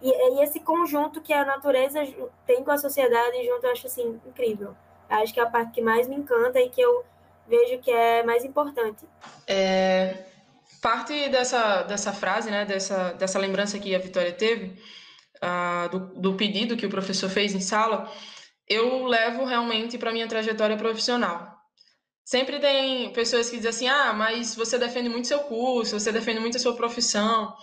E, 0.01 0.09
e 0.09 0.43
esse 0.43 0.59
conjunto 0.59 1.21
que 1.21 1.33
a 1.33 1.45
natureza 1.45 1.99
tem 2.45 2.63
com 2.63 2.71
a 2.71 2.77
sociedade 2.77 3.45
junto, 3.45 3.65
eu 3.65 3.71
acho 3.71 3.87
assim 3.87 4.19
incrível. 4.25 4.75
Acho 5.09 5.33
que 5.33 5.39
é 5.39 5.43
a 5.43 5.49
parte 5.49 5.71
que 5.73 5.81
mais 5.81 6.07
me 6.07 6.15
encanta 6.15 6.59
e 6.59 6.69
que 6.69 6.81
eu 6.81 7.05
vejo 7.47 7.79
que 7.79 7.91
é 7.91 8.23
mais 8.23 8.43
importante. 8.43 9.05
É, 9.45 10.25
parte 10.81 11.29
dessa, 11.29 11.83
dessa 11.83 12.11
frase, 12.11 12.49
né, 12.49 12.65
dessa, 12.65 13.13
dessa 13.13 13.37
lembrança 13.37 13.79
que 13.79 13.93
a 13.93 13.99
Vitória 13.99 14.31
teve, 14.31 14.81
uh, 15.43 15.89
do, 15.89 15.99
do 16.19 16.33
pedido 16.35 16.77
que 16.77 16.85
o 16.85 16.89
professor 16.89 17.29
fez 17.29 17.53
em 17.53 17.61
sala, 17.61 18.11
eu 18.67 19.05
levo 19.05 19.45
realmente 19.45 19.97
para 19.97 20.11
minha 20.11 20.27
trajetória 20.27 20.77
profissional. 20.77 21.52
Sempre 22.23 22.59
tem 22.59 23.11
pessoas 23.11 23.49
que 23.49 23.57
dizem 23.57 23.69
assim: 23.69 23.87
ah, 23.87 24.13
mas 24.13 24.55
você 24.55 24.77
defende 24.77 25.09
muito 25.09 25.27
seu 25.27 25.39
curso, 25.41 25.99
você 25.99 26.11
defende 26.11 26.39
muito 26.39 26.57
a 26.57 26.59
sua 26.59 26.75
profissão. 26.75 27.53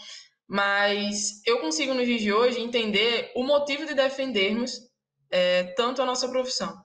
Mas 0.47 1.41
eu 1.47 1.61
consigo, 1.61 1.95
nos 1.95 2.07
dias 2.07 2.21
de 2.21 2.33
hoje, 2.33 2.61
entender 2.61 3.31
o 3.37 3.45
motivo 3.45 3.87
de 3.87 3.95
defendermos 3.95 4.81
é, 5.31 5.63
tanto 5.77 6.03
a 6.03 6.05
nossa 6.05 6.29
profissão. 6.29 6.85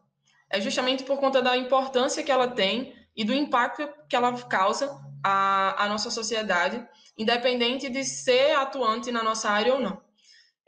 É 0.49 0.61
justamente 0.61 1.03
por 1.03 1.19
conta 1.19 1.41
da 1.41 1.57
importância 1.57 2.23
que 2.23 2.31
ela 2.31 2.47
tem 2.47 2.93
e 3.15 3.23
do 3.23 3.33
impacto 3.33 3.89
que 4.07 4.15
ela 4.15 4.31
causa 4.43 4.95
à, 5.23 5.83
à 5.83 5.89
nossa 5.89 6.11
sociedade, 6.11 6.87
independente 7.17 7.89
de 7.89 8.03
ser 8.03 8.55
atuante 8.55 9.11
na 9.11 9.23
nossa 9.23 9.49
área 9.49 9.73
ou 9.73 9.79
não. 9.79 9.99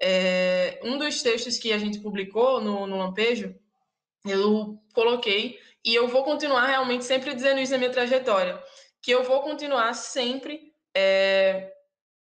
É, 0.01 0.79
um 0.83 0.97
dos 0.97 1.21
textos 1.21 1.57
que 1.57 1.71
a 1.71 1.77
gente 1.77 1.99
publicou 1.99 2.59
no, 2.59 2.87
no 2.87 2.97
Lampejo, 2.97 3.55
eu 4.25 4.79
coloquei, 4.93 5.59
e 5.83 5.95
eu 5.95 6.07
vou 6.07 6.23
continuar 6.23 6.65
realmente 6.65 7.05
sempre 7.05 7.33
dizendo 7.33 7.59
isso 7.59 7.71
na 7.71 7.77
minha 7.77 7.91
trajetória, 7.91 8.61
que 9.01 9.11
eu 9.11 9.23
vou 9.23 9.41
continuar 9.41 9.93
sempre 9.93 10.73
é, 10.95 11.71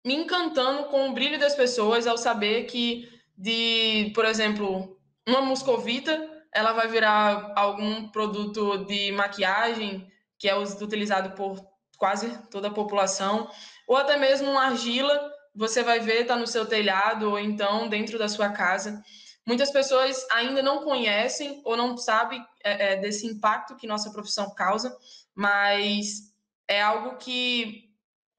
me 0.06 0.16
encantando 0.16 0.86
com 0.86 1.10
o 1.10 1.13
brilho 1.13 1.40
das 1.40 1.56
pessoas 1.56 2.08
ao 2.08 2.18
saber 2.18 2.66
que, 2.66 3.10
de, 3.38 4.12
por 4.16 4.25
exemplo, 4.25 4.98
uma 5.28 5.42
muscovita 5.42 6.30
ela 6.54 6.72
vai 6.72 6.88
virar 6.88 7.52
algum 7.56 8.08
produto 8.10 8.86
de 8.86 9.12
maquiagem 9.12 10.08
que 10.38 10.48
é 10.48 10.56
utilizado 10.56 11.32
por 11.32 11.58
quase 11.98 12.38
toda 12.50 12.68
a 12.68 12.74
população, 12.74 13.50
ou 13.88 13.96
até 13.96 14.18
mesmo 14.18 14.52
uma 14.52 14.66
argila, 14.66 15.32
você 15.56 15.82
vai 15.84 16.00
ver, 16.00 16.22
está 16.22 16.36
no 16.36 16.46
seu 16.46 16.66
telhado 16.66 17.30
ou 17.30 17.40
então 17.40 17.88
dentro 17.88 18.20
da 18.20 18.28
sua 18.28 18.50
casa. 18.50 19.02
Muitas 19.45 19.71
pessoas 19.71 20.25
ainda 20.31 20.63
não 20.63 20.83
conhecem 20.83 21.62
ou 21.65 21.75
não 21.75 21.97
sabem 21.97 22.43
é, 22.63 22.93
é, 22.93 22.95
desse 22.97 23.27
impacto 23.27 23.75
que 23.75 23.85
nossa 23.85 24.12
profissão 24.12 24.53
causa, 24.53 24.95
mas 25.35 26.33
é 26.67 26.81
algo 26.81 27.17
que 27.17 27.89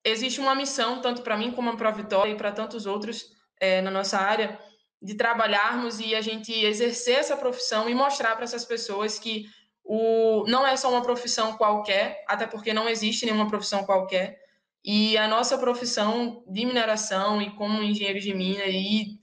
existe 0.02 0.40
uma 0.40 0.54
missão, 0.54 1.00
tanto 1.00 1.23
para 1.23 1.37
mim 1.37 1.52
como 1.52 1.76
para 1.76 1.90
a 1.90 1.92
Vitória 1.92 2.32
e 2.32 2.37
para 2.37 2.52
tantos 2.52 2.87
outros 2.87 3.30
é, 3.61 3.82
na 3.82 3.90
nossa 3.90 4.18
área, 4.18 4.58
de 5.00 5.14
trabalharmos 5.14 6.00
e 6.00 6.14
a 6.14 6.23
gente 6.23 6.52
exercer 6.52 7.18
essa 7.18 7.37
profissão 7.37 7.88
e 7.88 7.94
mostrar 7.94 8.34
para 8.34 8.44
essas 8.44 8.64
pessoas 8.64 9.18
que 9.18 9.44
o, 9.84 10.44
não 10.49 10.66
é 10.66 10.75
só 10.76 10.90
uma 10.90 11.02
profissão 11.02 11.58
qualquer, 11.58 12.25
até 12.26 12.46
porque 12.46 12.73
não 12.73 12.88
existe 12.88 13.26
nenhuma 13.26 13.49
profissão 13.49 13.84
qualquer. 13.84 14.42
E 14.82 15.16
a 15.18 15.28
nossa 15.28 15.58
profissão 15.58 16.42
de 16.46 16.64
mineração 16.64 17.40
e 17.40 17.50
como 17.50 17.82
engenheiro 17.82 18.20
de 18.20 18.32
mina 18.32 18.64
e 18.64 19.18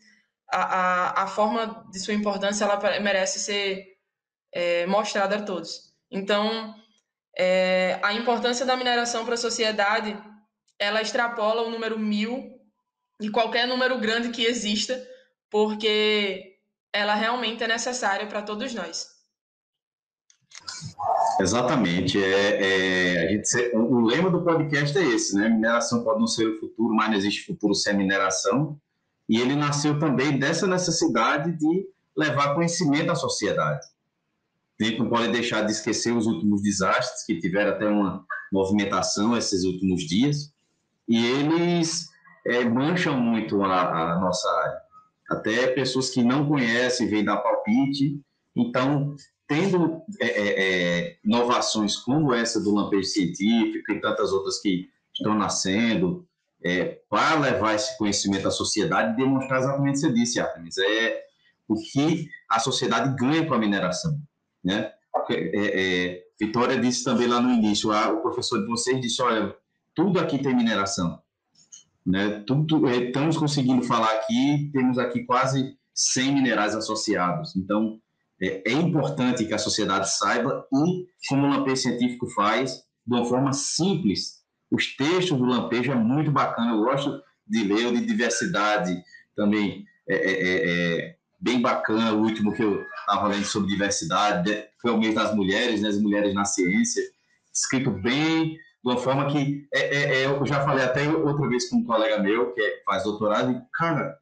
a, 0.51 1.23
a, 1.23 1.27
forma 1.27 1.85
de 1.91 1.99
sua 1.99 2.13
importância 2.13 2.65
ela 2.65 2.99
merece 2.99 3.39
ser 3.39 3.85
é, 4.53 4.85
mostrada 4.85 5.37
a 5.37 5.41
todos. 5.41 5.93
Então, 6.09 6.75
é, 7.37 7.99
a 8.03 8.13
importância 8.13 8.65
da 8.65 8.75
mineração 8.75 9.23
para 9.23 9.35
a 9.35 9.37
sociedade 9.37 10.17
ela 10.77 11.01
extrapola 11.01 11.61
o 11.61 11.69
número 11.69 11.97
mil 11.97 12.59
e 13.21 13.29
qualquer 13.29 13.67
número 13.67 13.99
grande 13.99 14.29
que 14.29 14.43
exista 14.43 15.01
porque 15.49 16.57
ela 16.91 17.13
realmente 17.13 17.63
é 17.63 17.67
necessária 17.67 18.27
para 18.27 18.41
todos 18.41 18.73
nós. 18.73 19.07
Exatamente. 21.39 22.21
É, 22.21 23.15
é, 23.15 23.25
a 23.25 23.31
gente, 23.31 23.75
o 23.75 24.01
lema 24.01 24.29
do 24.29 24.43
podcast 24.43 24.97
é 24.97 25.03
esse, 25.03 25.35
né? 25.35 25.49
Mineração 25.49 26.03
pode 26.03 26.19
não 26.19 26.27
ser 26.27 26.47
o 26.47 26.59
futuro, 26.59 26.93
mas 26.93 27.09
não 27.09 27.17
existe 27.17 27.45
futuro 27.45 27.73
sem 27.73 27.95
mineração. 27.95 28.79
E 29.31 29.39
ele 29.39 29.55
nasceu 29.55 29.97
também 29.97 30.37
dessa 30.37 30.67
necessidade 30.67 31.57
de 31.57 31.87
levar 32.17 32.53
conhecimento 32.53 33.13
à 33.13 33.15
sociedade. 33.15 33.79
a 34.77 34.83
gente 34.83 34.99
não 34.99 35.07
pode 35.07 35.31
deixar 35.31 35.61
de 35.61 35.71
esquecer 35.71 36.11
os 36.11 36.25
últimos 36.25 36.61
desastres, 36.61 37.25
que 37.25 37.39
tiveram 37.39 37.71
até 37.71 37.87
uma 37.87 38.25
movimentação 38.51 39.37
esses 39.37 39.63
últimos 39.63 40.01
dias, 40.03 40.53
e 41.07 41.25
eles 41.25 42.09
é, 42.45 42.65
mancham 42.65 43.17
muito 43.21 43.63
a, 43.63 44.15
a, 44.15 44.19
nossa 44.19 44.49
área. 44.63 44.81
Até 45.29 45.67
pessoas 45.67 46.09
que 46.09 46.21
não 46.21 46.45
conhecem 46.45 47.07
vêm 47.07 47.23
dar 47.23 47.37
palpite. 47.37 48.19
Então, 48.53 49.15
tendo 49.47 50.01
é, 50.19 50.27
é, 50.27 50.63
é, 51.05 51.17
inovações 51.23 51.95
como 51.95 52.33
essa 52.33 52.61
do 52.61 52.73
lampejo 52.73 53.07
científico 53.07 53.93
e 53.93 54.01
tantas 54.01 54.33
outras 54.33 54.59
que 54.59 54.89
estão 55.15 55.35
nascendo, 55.35 56.27
é, 56.63 56.99
para 57.09 57.39
levar 57.39 57.75
esse 57.75 57.97
conhecimento 57.97 58.47
à 58.47 58.51
sociedade 58.51 59.13
e 59.13 59.15
demonstrar 59.23 59.59
exatamente 59.59 59.97
o 59.97 60.01
que 60.01 60.07
você 60.07 60.13
disse, 60.13 60.39
Artemis, 60.39 60.77
é 60.77 61.21
o 61.67 61.75
que 61.75 62.29
a 62.49 62.59
sociedade 62.59 63.15
ganha 63.15 63.45
com 63.45 63.53
a 63.53 63.59
mineração. 63.59 64.19
Né? 64.63 64.91
É, 65.29 65.35
é, 65.55 66.23
Vitória 66.39 66.79
disse 66.79 67.03
também 67.03 67.27
lá 67.27 67.39
no 67.39 67.51
início, 67.51 67.91
a, 67.91 68.09
o 68.09 68.21
professor 68.21 68.59
de 68.59 68.67
vocês 68.67 68.99
disse, 68.99 69.21
olha, 69.21 69.55
tudo 69.95 70.19
aqui 70.19 70.37
tem 70.37 70.55
mineração. 70.55 71.19
Né? 72.05 72.43
Tudo, 72.45 72.87
é, 72.87 72.97
estamos 72.97 73.37
conseguindo 73.37 73.83
falar 73.83 74.11
aqui, 74.15 74.69
temos 74.73 74.97
aqui 74.97 75.23
quase 75.23 75.77
100 75.93 76.33
minerais 76.33 76.75
associados. 76.75 77.55
Então, 77.55 77.99
é, 78.41 78.71
é 78.71 78.73
importante 78.73 79.45
que 79.45 79.53
a 79.53 79.59
sociedade 79.59 80.09
saiba 80.09 80.65
e, 80.73 81.07
como 81.29 81.45
o 81.45 81.49
Lampejo 81.49 81.83
Científico 81.83 82.27
faz, 82.29 82.83
de 83.05 83.15
uma 83.15 83.25
forma 83.25 83.53
simples. 83.53 84.40
Os 84.71 84.95
textos 84.95 85.37
do 85.37 85.45
Lampejo 85.45 85.91
é 85.91 85.95
muito 85.95 86.31
bacana, 86.31 86.71
eu 86.71 86.79
gosto 86.79 87.21
de 87.45 87.63
ler 87.63 87.91
de 87.91 88.05
diversidade 88.05 89.03
também. 89.35 89.85
É, 90.07 90.15
é, 90.15 90.31
é, 90.31 91.07
é 91.09 91.15
bem 91.41 91.59
bacana, 91.59 92.13
o 92.13 92.21
último 92.21 92.53
que 92.53 92.63
eu 92.63 92.85
estava 92.99 93.27
lendo 93.27 93.45
sobre 93.45 93.71
diversidade, 93.71 94.63
foi 94.79 94.91
o 94.91 94.97
mês 94.97 95.15
das 95.15 95.35
mulheres, 95.35 95.81
né, 95.81 95.89
as 95.89 95.99
mulheres 95.99 96.35
na 96.35 96.45
ciência, 96.45 97.01
escrito 97.51 97.89
bem, 97.89 98.51
de 98.53 98.59
uma 98.83 98.97
forma 98.97 99.27
que 99.31 99.67
é, 99.73 99.79
é, 99.79 100.21
é, 100.21 100.25
eu 100.27 100.45
já 100.45 100.63
falei 100.63 100.85
até 100.85 101.09
outra 101.09 101.47
vez 101.49 101.67
com 101.67 101.77
um 101.77 101.83
colega 101.83 102.19
meu 102.19 102.53
que 102.53 102.61
faz 102.85 103.03
doutorado, 103.03 103.51
e, 103.51 103.61
cara, 103.73 104.17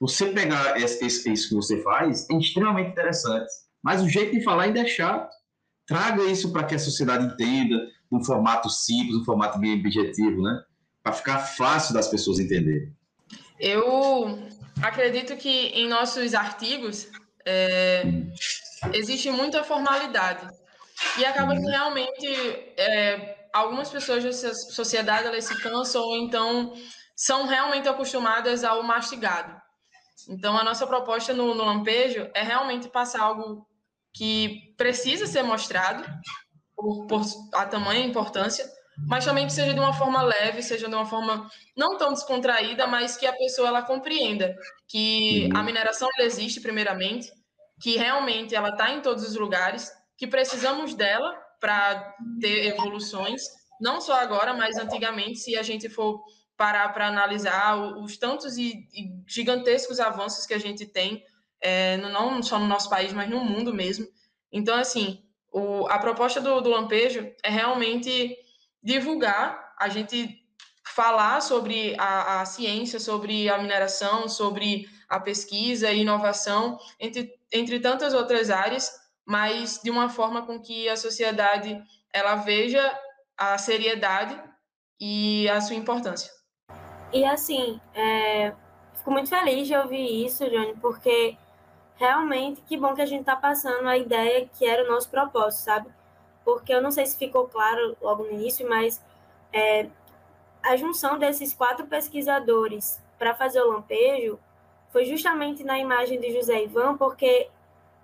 você 0.00 0.26
pegar 0.26 0.80
esse, 0.80 1.04
esse, 1.04 1.32
isso 1.32 1.48
que 1.48 1.54
você 1.54 1.80
faz 1.82 2.28
é 2.28 2.36
extremamente 2.36 2.90
interessante, 2.90 3.50
mas 3.82 4.02
o 4.02 4.08
jeito 4.08 4.32
de 4.32 4.42
falar 4.42 4.64
ainda 4.64 4.80
é 4.80 4.86
chato. 4.86 5.32
Traga 5.86 6.24
isso 6.24 6.50
para 6.50 6.64
que 6.64 6.74
a 6.74 6.78
sociedade 6.78 7.26
entenda, 7.26 7.76
num 8.14 8.24
formato 8.24 8.70
simples, 8.70 9.16
um 9.16 9.24
formato 9.24 9.58
bem 9.58 9.78
objetivo, 9.78 10.40
né? 10.40 10.62
Para 11.02 11.12
ficar 11.12 11.38
fácil 11.40 11.92
das 11.92 12.08
pessoas 12.08 12.38
entenderem. 12.38 12.94
Eu 13.58 14.38
acredito 14.82 15.36
que 15.36 15.48
em 15.48 15.88
nossos 15.88 16.32
artigos 16.32 17.08
é, 17.44 18.04
existe 18.92 19.30
muita 19.30 19.64
formalidade 19.64 20.46
e 21.18 21.24
acaba 21.24 21.54
que 21.54 21.66
realmente 21.66 22.26
é, 22.76 23.48
algumas 23.52 23.88
pessoas 23.90 24.22
da 24.22 24.54
sociedade 24.54 25.26
elas 25.26 25.44
se 25.44 25.60
cansam 25.60 26.02
ou 26.02 26.16
então 26.16 26.72
são 27.16 27.46
realmente 27.46 27.88
acostumadas 27.88 28.64
ao 28.64 28.82
mastigado. 28.82 29.60
Então, 30.28 30.56
a 30.56 30.64
nossa 30.64 30.86
proposta 30.86 31.34
no, 31.34 31.54
no 31.54 31.64
Lampejo 31.64 32.30
é 32.34 32.42
realmente 32.42 32.88
passar 32.88 33.22
algo 33.22 33.66
que 34.12 34.74
precisa 34.76 35.26
ser 35.26 35.42
mostrado 35.42 36.04
por, 36.84 37.06
por 37.06 37.22
a 37.54 37.64
tamanha 37.64 38.04
importância, 38.04 38.70
mas 39.08 39.24
também 39.24 39.46
que 39.46 39.52
seja 39.52 39.72
de 39.72 39.80
uma 39.80 39.94
forma 39.94 40.22
leve, 40.22 40.62
seja 40.62 40.86
de 40.86 40.94
uma 40.94 41.06
forma 41.06 41.48
não 41.76 41.96
tão 41.96 42.12
descontraída, 42.12 42.86
mas 42.86 43.16
que 43.16 43.26
a 43.26 43.32
pessoa 43.32 43.68
ela 43.68 43.82
compreenda 43.82 44.54
que 44.86 45.48
a 45.54 45.62
mineração 45.62 46.08
existe 46.20 46.60
primeiramente, 46.60 47.32
que 47.80 47.96
realmente 47.96 48.54
ela 48.54 48.68
está 48.68 48.90
em 48.90 49.00
todos 49.00 49.26
os 49.26 49.34
lugares, 49.34 49.90
que 50.16 50.26
precisamos 50.26 50.94
dela 50.94 51.34
para 51.58 52.14
ter 52.40 52.66
evoluções, 52.66 53.42
não 53.80 54.00
só 54.00 54.14
agora, 54.14 54.52
mas 54.52 54.76
antigamente, 54.76 55.38
se 55.38 55.56
a 55.56 55.62
gente 55.62 55.88
for 55.88 56.22
parar 56.56 56.90
para 56.90 57.08
analisar 57.08 57.76
os 57.98 58.16
tantos 58.16 58.56
e, 58.58 58.86
e, 58.92 59.10
gigantescos 59.26 59.98
avanços 59.98 60.46
que 60.46 60.54
a 60.54 60.58
gente 60.58 60.86
tem, 60.86 61.24
é, 61.60 61.96
não 61.96 62.42
só 62.42 62.58
no 62.58 62.66
nosso 62.66 62.88
país, 62.88 63.12
mas 63.12 63.28
no 63.28 63.42
mundo 63.42 63.74
mesmo. 63.74 64.06
Então, 64.52 64.76
assim, 64.76 65.23
o, 65.54 65.86
a 65.86 66.00
proposta 66.00 66.40
do, 66.40 66.60
do 66.60 66.68
Lampejo 66.68 67.32
é 67.44 67.48
realmente 67.48 68.36
divulgar, 68.82 69.72
a 69.78 69.88
gente 69.88 70.42
falar 70.84 71.40
sobre 71.40 71.94
a, 71.96 72.40
a 72.40 72.44
ciência, 72.44 72.98
sobre 72.98 73.48
a 73.48 73.56
mineração, 73.56 74.28
sobre 74.28 74.86
a 75.08 75.20
pesquisa 75.20 75.92
e 75.92 76.00
inovação, 76.00 76.76
entre, 76.98 77.32
entre 77.52 77.78
tantas 77.78 78.14
outras 78.14 78.50
áreas, 78.50 78.90
mas 79.24 79.80
de 79.82 79.90
uma 79.90 80.08
forma 80.08 80.44
com 80.44 80.60
que 80.60 80.88
a 80.88 80.96
sociedade 80.96 81.80
ela 82.12 82.34
veja 82.34 82.98
a 83.38 83.56
seriedade 83.56 84.36
e 85.00 85.48
a 85.48 85.60
sua 85.60 85.76
importância. 85.76 86.32
E 87.12 87.24
assim, 87.24 87.80
é, 87.94 88.52
fico 88.94 89.12
muito 89.12 89.28
feliz 89.28 89.68
de 89.68 89.76
ouvir 89.76 90.26
isso, 90.26 90.50
Johnny, 90.50 90.74
porque 90.80 91.36
realmente 91.96 92.60
que 92.62 92.76
bom 92.76 92.94
que 92.94 93.02
a 93.02 93.06
gente 93.06 93.20
está 93.20 93.36
passando 93.36 93.88
a 93.88 93.96
ideia 93.96 94.48
que 94.58 94.66
era 94.66 94.84
o 94.84 94.88
nosso 94.88 95.08
propósito, 95.08 95.64
sabe? 95.64 95.88
Porque 96.44 96.72
eu 96.72 96.82
não 96.82 96.90
sei 96.90 97.06
se 97.06 97.16
ficou 97.16 97.46
claro 97.48 97.96
logo 98.00 98.24
no 98.24 98.32
início, 98.32 98.68
mas 98.68 99.02
é, 99.52 99.88
a 100.62 100.76
junção 100.76 101.18
desses 101.18 101.52
quatro 101.52 101.86
pesquisadores 101.86 103.00
para 103.18 103.34
fazer 103.34 103.60
o 103.60 103.70
lampejo 103.70 104.38
foi 104.90 105.04
justamente 105.04 105.64
na 105.64 105.78
imagem 105.78 106.20
de 106.20 106.32
José 106.32 106.62
Ivan, 106.62 106.96
porque 106.96 107.48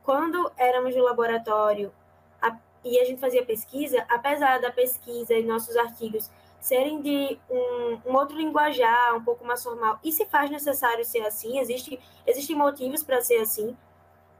quando 0.03 0.51
éramos 0.57 0.95
no 0.97 1.03
laboratório 1.03 1.93
a, 2.41 2.57
e 2.85 2.99
a 2.99 3.05
gente 3.05 3.21
fazia 3.21 3.45
pesquisa, 3.45 4.05
apesar 4.09 4.61
da 4.61 4.71
pesquisa 4.71 5.35
e 5.35 5.45
nossos 5.45 5.77
artigos 5.77 6.31
serem 6.61 7.01
de 7.01 7.39
um, 7.49 8.01
um, 8.07 8.17
outro 8.17 8.37
linguajar, 8.37 9.17
um 9.17 9.25
pouco 9.25 9.45
mais 9.45 9.63
formal, 9.63 9.99
e 10.05 10.13
se 10.13 10.27
faz 10.27 10.51
necessário 10.51 11.05
ser 11.05 11.23
assim, 11.27 11.59
existe, 11.59 11.99
existem 12.27 12.55
motivos 12.55 13.03
para 13.03 13.21
ser 13.23 13.41
assim, 13.41 13.77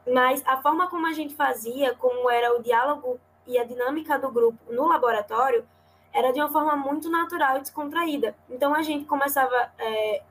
mas 0.07 0.43
a 0.47 0.59
forma 0.59 0.89
como 0.89 1.07
a 1.07 1.13
gente 1.13 1.35
fazia, 1.35 1.95
como 1.95 2.29
era 2.31 2.57
o 2.57 2.63
diálogo 2.63 3.19
e 3.47 3.59
a 3.59 3.65
dinâmica 3.65 4.19
do 4.19 4.31
grupo 4.31 4.59
no 4.71 4.87
laboratório, 4.87 5.67
era 6.13 6.33
de 6.33 6.41
uma 6.41 6.51
forma 6.51 6.77
muito 6.77 7.09
natural 7.09 7.59
e 7.59 7.61
descontraída. 7.61 8.35
Então 8.49 8.75
a 8.75 8.83
gente 8.83 9.05
começava, 9.05 9.73
é, 9.79 10.23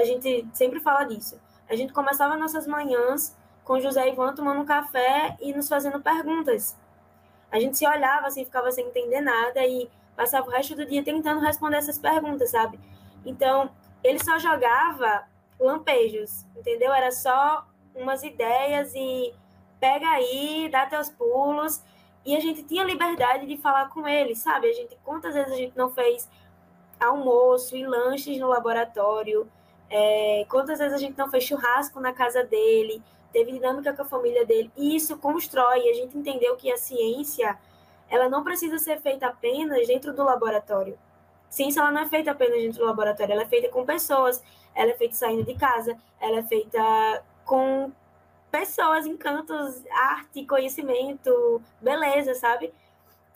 a 0.00 0.04
gente 0.04 0.48
sempre 0.52 0.80
fala 0.80 1.04
disso, 1.04 1.40
a 1.68 1.76
gente 1.76 1.92
começava 1.92 2.36
nossas 2.36 2.66
manhãs 2.66 3.36
com 3.64 3.80
José 3.80 4.08
Ivan 4.08 4.34
tomando 4.34 4.60
um 4.60 4.66
café 4.66 5.36
e 5.40 5.52
nos 5.52 5.68
fazendo 5.68 6.00
perguntas. 6.00 6.76
A 7.50 7.60
gente 7.60 7.76
se 7.76 7.86
olhava 7.86 8.26
assim, 8.26 8.44
ficava 8.44 8.72
sem 8.72 8.86
entender 8.86 9.20
nada 9.20 9.64
e 9.64 9.88
passava 10.16 10.46
o 10.46 10.50
resto 10.50 10.74
do 10.74 10.86
dia 10.86 11.02
tentando 11.02 11.40
responder 11.40 11.76
essas 11.76 11.98
perguntas, 11.98 12.50
sabe? 12.50 12.78
Então, 13.24 13.70
ele 14.02 14.22
só 14.22 14.38
jogava 14.38 15.24
lampejos, 15.58 16.44
entendeu? 16.56 16.92
Era 16.92 17.10
só 17.10 17.66
umas 17.94 18.22
ideias 18.22 18.94
e 18.94 19.34
pega 19.78 20.08
aí, 20.08 20.68
dá 20.70 20.86
teus 20.86 21.10
pulos. 21.10 21.82
E 22.24 22.36
a 22.36 22.40
gente 22.40 22.62
tinha 22.62 22.84
liberdade 22.84 23.46
de 23.46 23.56
falar 23.56 23.88
com 23.88 24.06
ele, 24.06 24.34
sabe? 24.34 24.68
A 24.68 24.72
gente, 24.72 24.96
quantas 25.04 25.34
vezes 25.34 25.52
a 25.52 25.56
gente 25.56 25.76
não 25.76 25.90
fez 25.90 26.28
almoço 27.00 27.76
e 27.76 27.86
lanches 27.86 28.38
no 28.38 28.48
laboratório? 28.48 29.50
É, 29.90 30.46
quantas 30.48 30.78
vezes 30.78 30.94
a 30.94 30.98
gente 30.98 31.18
não 31.18 31.30
fez 31.30 31.44
churrasco 31.44 32.00
na 32.00 32.12
casa 32.12 32.44
dele? 32.44 33.02
teve 33.32 33.52
dinâmica 33.52 33.92
com 33.92 34.02
a 34.02 34.04
família 34.04 34.44
dele, 34.44 34.70
e 34.76 34.94
isso 34.94 35.16
constrói. 35.16 35.88
A 35.88 35.94
gente 35.94 36.16
entendeu 36.16 36.54
que 36.56 36.70
a 36.70 36.76
ciência 36.76 37.58
ela 38.12 38.28
não 38.28 38.44
precisa 38.44 38.78
ser 38.78 39.00
feita 39.00 39.26
apenas 39.26 39.86
dentro 39.86 40.12
do 40.12 40.22
laboratório. 40.22 40.98
Ciência 41.48 41.80
ela 41.80 41.90
não 41.90 42.02
é 42.02 42.06
feita 42.06 42.30
apenas 42.30 42.60
dentro 42.60 42.80
do 42.80 42.84
laboratório, 42.84 43.32
ela 43.32 43.42
é 43.42 43.46
feita 43.46 43.70
com 43.70 43.86
pessoas, 43.86 44.42
ela 44.74 44.90
é 44.90 44.94
feita 44.94 45.14
saindo 45.14 45.44
de 45.44 45.54
casa, 45.54 45.96
ela 46.20 46.40
é 46.40 46.42
feita 46.42 47.24
com 47.42 47.90
pessoas, 48.50 49.06
encantos, 49.06 49.82
arte, 49.90 50.44
conhecimento, 50.44 51.62
beleza, 51.80 52.34
sabe? 52.34 52.70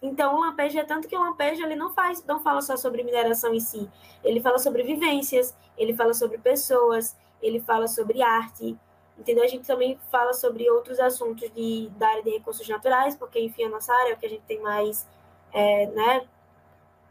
Então, 0.02 0.34
o 0.34 0.40
lampejo 0.40 0.78
é 0.78 0.84
tanto 0.84 1.08
que 1.08 1.16
o 1.16 1.20
lampejo 1.20 1.62
ele 1.62 1.74
não 1.74 1.94
faz, 1.94 2.22
não 2.26 2.40
fala 2.40 2.60
só 2.60 2.76
sobre 2.76 3.02
mineração 3.02 3.54
em 3.54 3.60
si. 3.60 3.88
Ele 4.22 4.42
fala 4.42 4.58
sobre 4.58 4.82
vivências, 4.82 5.56
ele 5.78 5.94
fala 5.94 6.12
sobre 6.12 6.36
pessoas, 6.36 7.16
ele 7.40 7.60
fala 7.60 7.88
sobre 7.88 8.20
arte, 8.20 8.76
Entendeu? 9.18 9.44
A 9.44 9.48
gente 9.48 9.66
também 9.66 9.98
fala 10.10 10.32
sobre 10.32 10.68
outros 10.70 11.00
assuntos 11.00 11.50
de, 11.52 11.88
da 11.96 12.08
área 12.08 12.22
de 12.22 12.30
recursos 12.30 12.68
naturais, 12.68 13.16
porque, 13.16 13.40
enfim, 13.40 13.64
a 13.64 13.68
nossa 13.68 13.92
área 13.92 14.12
é 14.12 14.14
o 14.14 14.18
que 14.18 14.26
a 14.26 14.28
gente 14.28 14.42
tem 14.42 14.60
mais, 14.60 15.06
é, 15.52 15.86
né, 15.86 16.26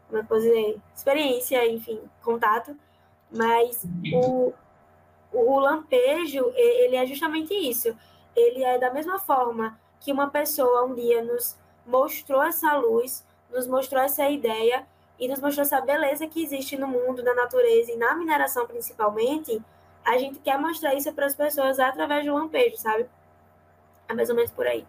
como 0.06 0.20
é 0.20 0.22
posso 0.24 0.42
dizer, 0.42 0.80
experiência, 0.94 1.66
enfim, 1.68 2.00
contato. 2.22 2.76
Mas 3.30 3.84
o, 4.12 4.52
o 5.32 5.58
lampejo, 5.58 6.52
ele 6.54 6.96
é 6.96 7.04
justamente 7.06 7.52
isso. 7.52 7.96
Ele 8.34 8.62
é 8.62 8.78
da 8.78 8.92
mesma 8.92 9.18
forma 9.18 9.78
que 10.00 10.12
uma 10.12 10.30
pessoa 10.30 10.84
um 10.84 10.94
dia 10.94 11.22
nos 11.24 11.56
mostrou 11.84 12.42
essa 12.42 12.76
luz, 12.76 13.26
nos 13.50 13.66
mostrou 13.66 14.02
essa 14.02 14.28
ideia 14.28 14.86
e 15.18 15.28
nos 15.28 15.40
mostrou 15.40 15.62
essa 15.62 15.80
beleza 15.80 16.26
que 16.26 16.42
existe 16.42 16.76
no 16.76 16.86
mundo, 16.86 17.22
na 17.22 17.34
natureza 17.34 17.92
e 17.92 17.96
na 17.96 18.14
mineração 18.14 18.66
principalmente, 18.66 19.60
a 20.06 20.16
gente 20.18 20.38
quer 20.38 20.58
mostrar 20.58 20.94
isso 20.94 21.12
para 21.12 21.26
as 21.26 21.34
pessoas 21.34 21.80
através 21.80 22.24
do 22.24 22.32
lampejo, 22.32 22.76
sabe? 22.76 23.06
É 24.08 24.14
mais 24.14 24.30
ou 24.30 24.36
menos 24.36 24.52
por 24.52 24.66
aí. 24.66 24.86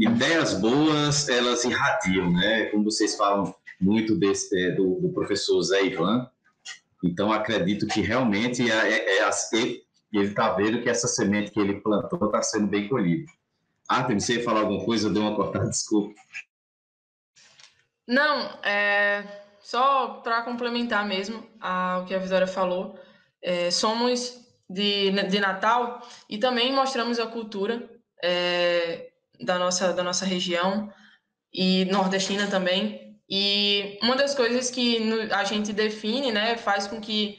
Ideias 0.00 0.54
boas, 0.54 1.28
elas 1.28 1.64
irradiam, 1.64 2.30
né? 2.32 2.66
Como 2.66 2.84
vocês 2.84 3.16
falam 3.16 3.54
muito 3.80 4.16
desse, 4.16 4.56
é, 4.58 4.72
do, 4.72 5.00
do 5.00 5.10
professor 5.10 5.62
Zé 5.62 5.84
Ivan, 5.84 6.28
então 7.04 7.32
acredito 7.32 7.86
que 7.86 8.00
realmente 8.00 8.68
é, 8.68 8.88
é, 8.88 9.18
é 9.18 9.30
ele 10.12 10.28
está 10.28 10.52
vendo 10.52 10.82
que 10.82 10.90
essa 10.90 11.08
semente 11.08 11.52
que 11.52 11.60
ele 11.60 11.80
plantou 11.80 12.26
está 12.26 12.42
sendo 12.42 12.66
bem 12.66 12.88
colhida. 12.88 13.30
Ah, 13.88 14.04
tem 14.04 14.18
você 14.18 14.36
ia 14.36 14.44
falar 14.44 14.60
alguma 14.60 14.84
coisa? 14.84 15.08
Eu 15.08 15.12
dei 15.12 15.22
uma 15.22 15.34
cortada, 15.34 15.68
desculpa. 15.68 16.14
Não, 18.06 18.62
é, 18.62 19.42
só 19.62 20.20
para 20.22 20.42
complementar 20.42 21.06
mesmo 21.06 21.48
ao 21.60 22.04
que 22.04 22.14
a 22.14 22.18
Vitória 22.18 22.46
falou, 22.46 22.98
é, 23.40 23.70
somos 23.70 24.40
de, 24.68 25.10
de 25.10 25.40
Natal 25.40 26.06
e 26.28 26.38
também 26.38 26.72
mostramos 26.72 27.18
a 27.18 27.26
cultura 27.26 27.88
é, 28.22 29.10
da, 29.40 29.58
nossa, 29.58 29.92
da 29.92 30.02
nossa 30.02 30.24
região 30.24 30.92
e 31.52 31.84
nordestina 31.86 32.46
também. 32.46 33.16
E 33.28 33.98
uma 34.02 34.16
das 34.16 34.34
coisas 34.34 34.70
que 34.70 34.98
a 35.30 35.44
gente 35.44 35.72
define, 35.72 36.32
né, 36.32 36.56
faz 36.56 36.86
com 36.86 37.00
que 37.00 37.38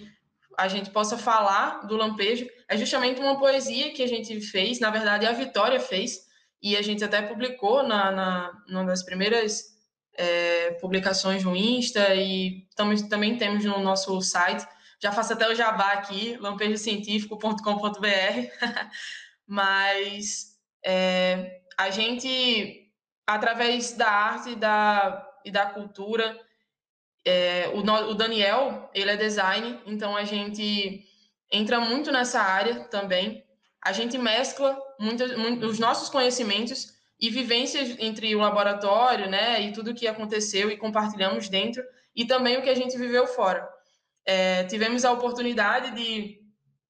a 0.57 0.67
gente 0.67 0.89
possa 0.91 1.17
falar 1.17 1.85
do 1.87 1.95
lampejo 1.95 2.47
é 2.69 2.77
justamente 2.77 3.19
uma 3.19 3.39
poesia 3.39 3.91
que 3.91 4.03
a 4.03 4.07
gente 4.07 4.39
fez, 4.41 4.79
na 4.79 4.89
verdade 4.89 5.25
a 5.25 5.31
Vitória 5.31 5.79
fez, 5.79 6.19
e 6.61 6.77
a 6.77 6.81
gente 6.81 7.03
até 7.03 7.21
publicou 7.21 7.83
na, 7.83 8.11
na 8.11 8.51
numa 8.67 8.85
das 8.85 9.03
primeiras 9.03 9.72
é, 10.15 10.71
publicações 10.81 11.43
no 11.43 11.55
Insta 11.55 12.13
e 12.15 12.67
tam, 12.75 12.95
também 13.07 13.37
temos 13.37 13.65
no 13.65 13.79
nosso 13.79 14.21
site. 14.21 14.65
Já 14.99 15.11
faço 15.11 15.33
até 15.33 15.49
o 15.49 15.55
jabá 15.55 15.93
aqui, 15.93 16.37
lampejocientífico.com.br, 16.39 18.07
mas 19.45 20.57
é, 20.85 21.61
a 21.77 21.89
gente, 21.89 22.91
através 23.27 23.93
da 23.93 24.09
arte 24.09 24.51
e 24.51 24.55
da, 24.55 25.29
e 25.43 25.51
da 25.51 25.65
cultura, 25.65 26.39
é, 27.25 27.69
o, 27.73 27.79
o 27.79 28.13
Daniel, 28.13 28.89
ele 28.93 29.11
é 29.11 29.17
design, 29.17 29.79
então 29.85 30.15
a 30.15 30.23
gente 30.23 31.03
entra 31.51 31.79
muito 31.79 32.11
nessa 32.11 32.41
área 32.41 32.85
também. 32.85 33.43
A 33.81 33.91
gente 33.91 34.17
mescla 34.17 34.77
muito, 34.99 35.37
muito, 35.37 35.65
os 35.65 35.79
nossos 35.79 36.09
conhecimentos 36.09 36.93
e 37.23 37.29
vivências 37.29 37.95
entre 37.99 38.35
o 38.35 38.39
laboratório, 38.39 39.29
né, 39.29 39.61
e 39.61 39.71
tudo 39.71 39.93
que 39.93 40.05
aconteceu 40.05 40.69
e 40.69 40.75
compartilhamos 40.75 41.47
dentro, 41.47 41.81
e 42.13 42.25
também 42.25 42.57
o 42.57 42.61
que 42.61 42.69
a 42.69 42.75
gente 42.75 42.97
viveu 42.97 43.25
fora. 43.25 43.65
É, 44.25 44.65
tivemos 44.65 45.05
a 45.05 45.11
oportunidade 45.13 45.91
de 45.91 46.37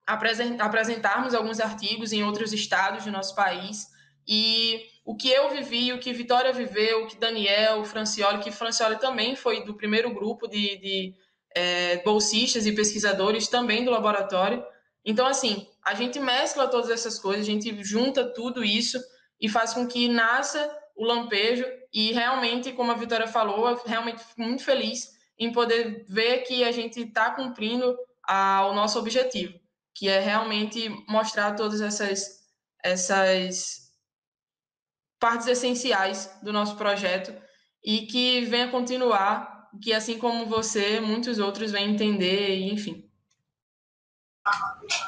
apresentarmos 0.07 1.35
alguns 1.35 1.59
artigos 1.59 2.11
em 2.11 2.23
outros 2.23 2.51
estados 2.51 3.05
do 3.05 3.11
nosso 3.11 3.35
país, 3.35 3.85
e 4.27 4.81
o 5.05 5.15
que 5.15 5.29
eu 5.29 5.51
vivi, 5.51 5.93
o 5.93 5.99
que 5.99 6.11
Vitória 6.11 6.51
viveu, 6.51 7.03
o 7.03 7.07
que 7.07 7.15
Daniel, 7.15 7.81
o 7.81 7.85
Francioli, 7.85 8.39
que 8.39 8.49
Francioli 8.49 8.97
também 8.97 9.35
foi 9.35 9.63
do 9.63 9.75
primeiro 9.75 10.11
grupo 10.15 10.47
de, 10.47 10.77
de 10.77 11.13
é, 11.55 11.97
bolsistas 11.97 12.65
e 12.65 12.71
pesquisadores 12.71 13.47
também 13.47 13.85
do 13.85 13.91
laboratório. 13.91 14.65
Então, 15.05 15.27
assim, 15.27 15.67
a 15.85 15.93
gente 15.93 16.19
mescla 16.19 16.67
todas 16.67 16.89
essas 16.89 17.19
coisas, 17.19 17.45
a 17.45 17.51
gente 17.51 17.83
junta 17.83 18.33
tudo 18.33 18.63
isso 18.63 18.99
e 19.43 19.49
faz 19.49 19.73
com 19.73 19.85
que 19.85 20.07
nasça 20.07 20.73
o 20.95 21.03
lampejo. 21.03 21.65
E 21.91 22.13
realmente, 22.13 22.71
como 22.71 22.93
a 22.93 22.95
Vitória 22.95 23.27
falou, 23.27 23.69
eu 23.69 23.81
realmente 23.85 24.23
fico 24.23 24.41
muito 24.41 24.63
feliz 24.63 25.11
em 25.37 25.51
poder 25.51 26.05
ver 26.07 26.43
que 26.43 26.63
a 26.63 26.71
gente 26.71 27.01
está 27.01 27.31
cumprindo 27.31 27.93
a, 28.25 28.65
o 28.67 28.73
nosso 28.73 28.97
objetivo, 28.97 29.59
que 29.93 30.07
é 30.07 30.21
realmente 30.21 30.87
mostrar 31.09 31.55
todas 31.55 31.81
essas, 31.81 32.41
essas 32.81 33.91
partes 35.19 35.47
essenciais 35.47 36.33
do 36.41 36.53
nosso 36.53 36.77
projeto 36.77 37.33
e 37.83 38.05
que 38.05 38.45
venha 38.45 38.71
continuar, 38.71 39.69
que 39.81 39.91
assim 39.91 40.17
como 40.17 40.45
você, 40.45 41.01
muitos 41.01 41.37
outros 41.37 41.69
venham 41.69 41.91
entender, 41.91 42.61
enfim. 42.71 43.09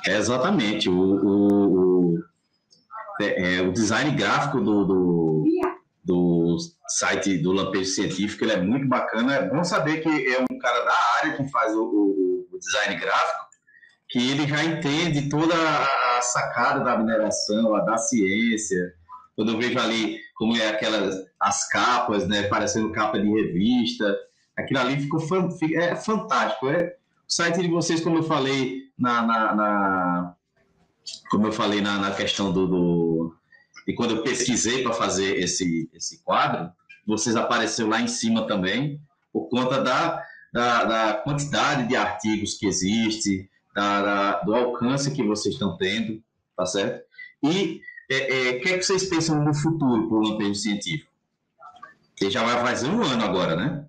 É 0.05 0.17
exatamente. 0.17 0.89
O, 0.89 0.93
o, 0.93 1.94
é, 3.21 3.57
é, 3.57 3.61
o 3.61 3.71
design 3.71 4.11
gráfico 4.11 4.59
do, 4.59 4.85
do, 4.85 5.43
do, 6.03 6.57
site 6.87 7.37
do 7.37 7.51
Lampejo 7.51 7.89
Científico 7.89 8.43
ele 8.43 8.53
é 8.53 8.61
muito 8.61 8.87
bacana. 8.87 9.35
É 9.35 9.49
bom 9.49 9.63
saber 9.63 10.01
que 10.01 10.09
é 10.09 10.39
um 10.41 10.57
cara 10.59 10.83
da 10.83 10.93
área 11.17 11.37
que 11.37 11.49
faz 11.49 11.73
o, 11.75 11.83
o, 11.83 12.47
o 12.51 12.59
design 12.59 12.95
gráfico, 12.99 13.45
que 14.09 14.31
ele 14.31 14.47
já 14.47 14.63
entende 14.63 15.29
toda 15.29 15.53
a 15.55 16.21
sacada 16.21 16.83
da 16.83 16.97
mineração, 16.97 17.75
a 17.75 17.81
da 17.81 17.97
ciência. 17.97 18.93
Quando 19.35 19.51
eu 19.51 19.57
vejo 19.57 19.79
ali 19.79 20.19
como 20.35 20.55
é 20.55 20.69
aquelas 20.69 21.15
as 21.39 21.67
capas, 21.69 22.27
né, 22.27 22.43
parecendo 22.43 22.91
capa 22.91 23.19
de 23.19 23.27
revista, 23.27 24.17
aquilo 24.55 24.79
ali 24.79 25.01
ficou 25.01 25.21
é 25.75 25.95
fantástico. 25.95 26.69
É, 26.69 26.95
o 27.27 27.33
site 27.33 27.61
de 27.61 27.67
vocês, 27.67 28.01
como 28.01 28.17
eu 28.17 28.23
falei 28.23 28.83
na, 28.97 29.21
na, 29.21 29.55
na 29.55 30.35
como 31.29 31.47
eu 31.47 31.51
falei 31.51 31.81
na, 31.81 31.99
na 31.99 32.11
questão 32.11 32.51
do, 32.51 32.67
do, 32.67 33.04
E 33.87 33.93
quando 33.93 34.15
eu 34.15 34.23
pesquisei 34.23 34.83
para 34.83 34.93
fazer 34.93 35.37
esse, 35.37 35.89
esse 35.93 36.23
quadro, 36.23 36.71
vocês 37.05 37.35
apareceu 37.35 37.87
lá 37.87 38.01
em 38.01 38.07
cima 38.07 38.47
também, 38.47 38.99
por 39.31 39.47
conta 39.49 39.81
da, 39.81 40.23
da, 40.51 40.83
da 40.85 41.13
quantidade 41.13 41.87
de 41.87 41.95
artigos 41.95 42.55
que 42.55 42.65
existe, 42.65 43.49
da, 43.75 44.01
da, 44.01 44.31
do 44.41 44.55
alcance 44.55 45.13
que 45.13 45.23
vocês 45.23 45.53
estão 45.53 45.77
tendo, 45.77 46.23
tá 46.55 46.65
certo? 46.65 47.05
E 47.43 47.81
é, 48.09 48.49
é, 48.49 48.51
o 48.51 48.61
que, 48.61 48.69
é 48.69 48.77
que 48.77 48.83
vocês 48.83 49.03
pensam 49.09 49.43
no 49.43 49.53
futuro 49.53 50.07
para 50.07 50.17
o 50.17 50.21
lampejo 50.21 50.55
científico? 50.55 51.11
Que 52.15 52.29
já 52.29 52.43
vai 52.43 52.61
fazer 52.65 52.87
um 52.87 53.03
ano 53.03 53.23
agora, 53.23 53.55
né? 53.55 53.85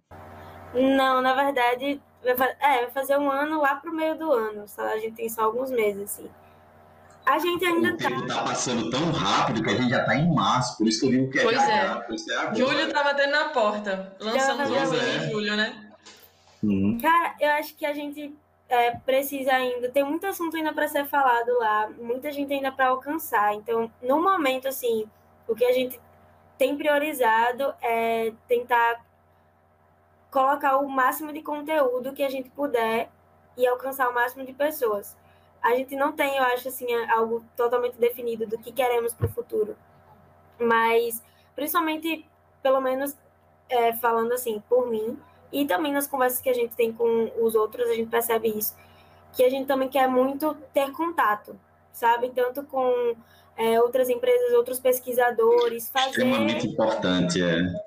Não, 0.74 1.22
na 1.22 1.32
verdade, 1.32 2.00
é, 2.24 2.34
vai 2.34 2.90
fazer 2.90 3.16
um 3.16 3.30
ano 3.30 3.60
lá 3.60 3.76
para 3.76 3.90
o 3.90 3.94
meio 3.94 4.18
do 4.18 4.32
ano. 4.32 4.66
Só, 4.66 4.82
a 4.82 4.98
gente 4.98 5.14
tem 5.14 5.28
só 5.28 5.44
alguns 5.44 5.70
meses, 5.70 6.02
assim. 6.02 6.28
A 7.26 7.38
gente 7.40 7.64
ainda 7.64 7.92
o 7.92 7.96
tempo 7.96 8.24
tá... 8.28 8.36
tá 8.36 8.42
passando 8.44 8.88
tão 8.88 9.10
rápido 9.10 9.60
que 9.60 9.70
a 9.70 9.76
gente 9.76 9.90
já 9.90 10.04
tá 10.04 10.14
em 10.14 10.32
março, 10.32 10.78
por 10.78 10.86
isso 10.86 11.00
que 11.00 11.06
eu 11.06 11.10
digo 11.10 11.30
que 11.32 11.40
é 11.40 11.42
Pois 11.42 11.56
já, 11.56 11.72
é. 11.72 12.52
é 12.52 12.54
julho 12.54 12.92
tá 12.92 13.02
batendo 13.02 13.32
na 13.32 13.48
porta. 13.48 14.16
Lançamos 14.20 14.70
o 14.70 14.94
é. 14.94 15.16
em 15.16 15.30
julho, 15.30 15.56
né? 15.56 15.92
Uhum. 16.62 16.98
Cara, 17.02 17.34
eu 17.40 17.50
acho 17.50 17.74
que 17.74 17.84
a 17.84 17.92
gente 17.92 18.32
é, 18.68 18.92
precisa 18.92 19.52
ainda, 19.52 19.90
tem 19.90 20.04
muito 20.04 20.24
assunto 20.24 20.56
ainda 20.56 20.72
para 20.72 20.86
ser 20.86 21.04
falado 21.06 21.48
lá, 21.58 21.90
muita 21.98 22.30
gente 22.30 22.52
ainda 22.52 22.70
para 22.70 22.88
alcançar. 22.88 23.54
Então, 23.54 23.90
no 24.00 24.22
momento, 24.22 24.68
assim, 24.68 25.04
o 25.48 25.54
que 25.54 25.64
a 25.64 25.72
gente 25.72 26.00
tem 26.56 26.76
priorizado 26.76 27.74
é 27.82 28.32
tentar 28.46 29.04
colocar 30.30 30.76
o 30.76 30.88
máximo 30.88 31.32
de 31.32 31.42
conteúdo 31.42 32.12
que 32.12 32.22
a 32.22 32.28
gente 32.28 32.50
puder 32.50 33.10
e 33.56 33.66
alcançar 33.66 34.08
o 34.08 34.14
máximo 34.14 34.46
de 34.46 34.52
pessoas 34.52 35.16
a 35.62 35.74
gente 35.74 35.96
não 35.96 36.12
tem, 36.12 36.36
eu 36.36 36.42
acho, 36.44 36.68
assim, 36.68 36.86
algo 37.10 37.44
totalmente 37.56 37.96
definido 37.98 38.46
do 38.46 38.58
que 38.58 38.72
queremos 38.72 39.12
para 39.12 39.26
o 39.26 39.30
futuro. 39.30 39.76
Mas, 40.58 41.22
principalmente, 41.54 42.24
pelo 42.62 42.80
menos 42.80 43.16
é, 43.68 43.92
falando 43.94 44.32
assim, 44.32 44.62
por 44.68 44.88
mim, 44.88 45.18
e 45.52 45.66
também 45.66 45.92
nas 45.92 46.06
conversas 46.06 46.40
que 46.40 46.48
a 46.48 46.54
gente 46.54 46.74
tem 46.74 46.92
com 46.92 47.30
os 47.40 47.54
outros, 47.54 47.88
a 47.88 47.94
gente 47.94 48.08
percebe 48.08 48.48
isso, 48.48 48.76
que 49.32 49.44
a 49.44 49.50
gente 49.50 49.66
também 49.66 49.88
quer 49.88 50.08
muito 50.08 50.56
ter 50.72 50.90
contato, 50.92 51.58
sabe? 51.92 52.30
Tanto 52.30 52.62
com 52.64 53.14
é, 53.56 53.80
outras 53.80 54.08
empresas, 54.08 54.52
outros 54.52 54.78
pesquisadores, 54.78 55.88
fazer... 55.90 56.08
Extremamente 56.08 56.66
importante, 56.66 57.42
é. 57.42 57.85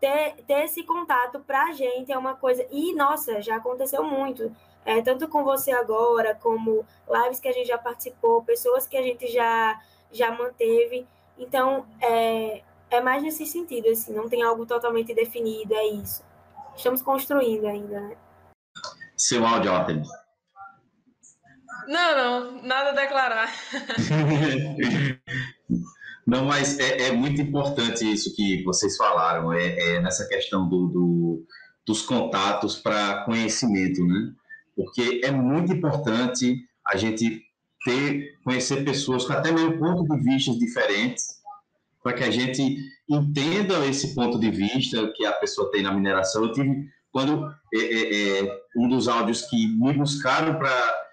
Ter, 0.00 0.36
ter 0.46 0.64
esse 0.64 0.84
contato 0.84 1.40
para 1.40 1.64
a 1.64 1.72
gente 1.72 2.12
é 2.12 2.18
uma 2.18 2.34
coisa... 2.34 2.64
E, 2.70 2.94
nossa, 2.94 3.42
já 3.42 3.56
aconteceu 3.56 4.04
muito 4.04 4.52
é, 4.88 5.02
tanto 5.02 5.28
com 5.28 5.44
você 5.44 5.70
agora, 5.70 6.34
como 6.34 6.86
lives 7.06 7.38
que 7.38 7.46
a 7.46 7.52
gente 7.52 7.68
já 7.68 7.76
participou, 7.76 8.42
pessoas 8.42 8.86
que 8.86 8.96
a 8.96 9.02
gente 9.02 9.26
já, 9.26 9.78
já 10.10 10.30
manteve. 10.30 11.06
Então, 11.36 11.86
é, 12.00 12.62
é 12.90 12.98
mais 12.98 13.22
nesse 13.22 13.44
sentido, 13.44 13.86
assim, 13.88 14.14
não 14.14 14.30
tem 14.30 14.42
algo 14.42 14.64
totalmente 14.64 15.14
definido, 15.14 15.74
é 15.74 15.88
isso. 15.88 16.24
Estamos 16.74 17.02
construindo 17.02 17.66
ainda, 17.66 18.00
né? 18.00 18.16
Seu 19.14 19.44
áudio, 19.44 19.72
Artemis. 19.72 20.08
Não, 21.86 22.16
não, 22.16 22.62
nada 22.62 22.90
a 22.90 22.94
declarar. 22.94 23.50
não, 26.28 26.44
mas 26.44 26.78
é, 26.78 27.08
é, 27.08 27.12
muito 27.12 27.40
importante 27.40 28.04
isso 28.04 28.36
que 28.36 28.62
vocês 28.62 28.96
falaram, 28.98 29.50
é, 29.52 29.78
é 29.78 30.00
nessa 30.00 30.28
questão 30.28 30.68
do, 30.68 30.86
do 30.88 31.46
dos 31.86 32.02
contatos 32.02 32.76
para 32.76 33.24
conhecimento, 33.24 34.04
né? 34.04 34.34
porque 34.76 35.22
é 35.24 35.30
muito 35.30 35.72
importante 35.72 36.62
a 36.86 36.98
gente 36.98 37.42
ter, 37.82 38.34
conhecer 38.44 38.84
pessoas 38.84 39.24
com 39.24 39.32
até 39.32 39.50
mesmo 39.50 39.78
ponto 39.78 40.04
de 40.04 40.22
vista 40.22 40.52
diferentes, 40.52 41.24
para 42.02 42.12
que 42.12 42.24
a 42.24 42.30
gente 42.30 42.76
entenda 43.08 43.86
esse 43.86 44.14
ponto 44.14 44.38
de 44.38 44.50
vista 44.50 45.10
que 45.16 45.24
a 45.24 45.32
pessoa 45.32 45.70
tem 45.70 45.82
na 45.82 45.92
mineração. 45.92 46.44
Eu 46.44 46.52
tive, 46.52 46.88
quando 47.10 47.50
é, 47.74 47.78
é, 47.78 48.40
é 48.40 48.60
um 48.76 48.86
dos 48.86 49.08
áudios 49.08 49.46
que 49.46 49.66
me 49.66 49.94
buscaram 49.94 50.58
para 50.58 51.08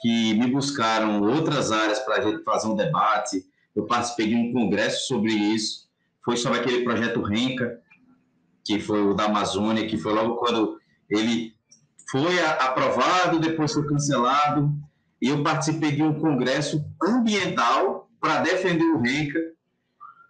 que 0.00 0.34
me 0.34 0.46
buscaram 0.46 1.20
outras 1.22 1.72
áreas 1.72 1.98
para 2.00 2.16
a 2.16 2.20
gente 2.20 2.42
fazer 2.44 2.68
um 2.68 2.74
debate, 2.74 3.44
eu 3.80 3.86
participei 3.86 4.28
de 4.28 4.34
um 4.34 4.52
congresso 4.52 5.06
sobre 5.06 5.32
isso, 5.32 5.88
foi 6.24 6.36
sobre 6.36 6.58
aquele 6.60 6.84
projeto 6.84 7.22
Renca, 7.22 7.80
que 8.64 8.78
foi 8.78 9.02
o 9.02 9.14
da 9.14 9.24
Amazônia, 9.24 9.86
que 9.86 9.96
foi 9.96 10.12
logo 10.12 10.36
quando 10.36 10.78
ele 11.08 11.54
foi 12.10 12.40
aprovado, 12.40 13.38
depois 13.38 13.72
foi 13.72 13.86
cancelado, 13.86 14.72
e 15.20 15.28
eu 15.28 15.42
participei 15.42 15.92
de 15.92 16.02
um 16.02 16.18
congresso 16.20 16.84
ambiental 17.02 18.08
para 18.20 18.40
defender 18.40 18.84
o 18.84 19.00
Renca. 19.00 19.38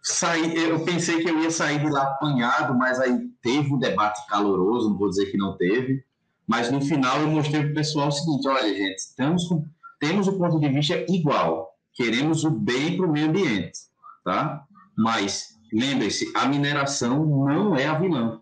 Saí, 0.03 0.57
eu 0.57 0.83
pensei 0.85 1.23
que 1.23 1.29
eu 1.29 1.39
ia 1.43 1.51
sair 1.51 1.81
de 1.81 1.91
lá 1.91 2.03
apanhado, 2.03 2.77
mas 2.77 2.99
aí 3.01 3.29
teve 3.43 3.73
um 3.73 3.79
debate 3.79 4.27
caloroso, 4.29 4.91
não 4.91 4.99
vou 4.99 5.11
dizer 5.11 5.31
que 5.31 5.37
não 5.37 5.57
teve, 5.57 6.03
mas 6.47 6.71
no 6.71 6.81
final 6.81 7.21
eu 7.21 7.29
mostrei 7.29 7.63
para 7.63 7.71
o 7.73 7.75
pessoal 7.75 8.09
o 8.09 8.13
seguinte: 8.13 8.49
olha, 8.49 8.75
gente, 8.75 9.15
temos 9.99 10.29
o 10.29 10.39
ponto 10.39 10.59
de 10.59 10.69
vista 10.69 11.05
igual, 11.09 11.70
queremos 12.01 12.45
o 12.45 12.51
bem 12.51 12.97
para 12.97 13.07
o 13.07 13.13
meio 13.13 13.29
ambiente, 13.29 13.79
tá? 14.25 14.65
Mas 14.97 15.59
lembre-se, 15.71 16.33
a 16.35 16.47
mineração 16.49 17.27
não 17.27 17.77
é 17.77 17.87
a 17.87 17.99
vilã. 17.99 18.41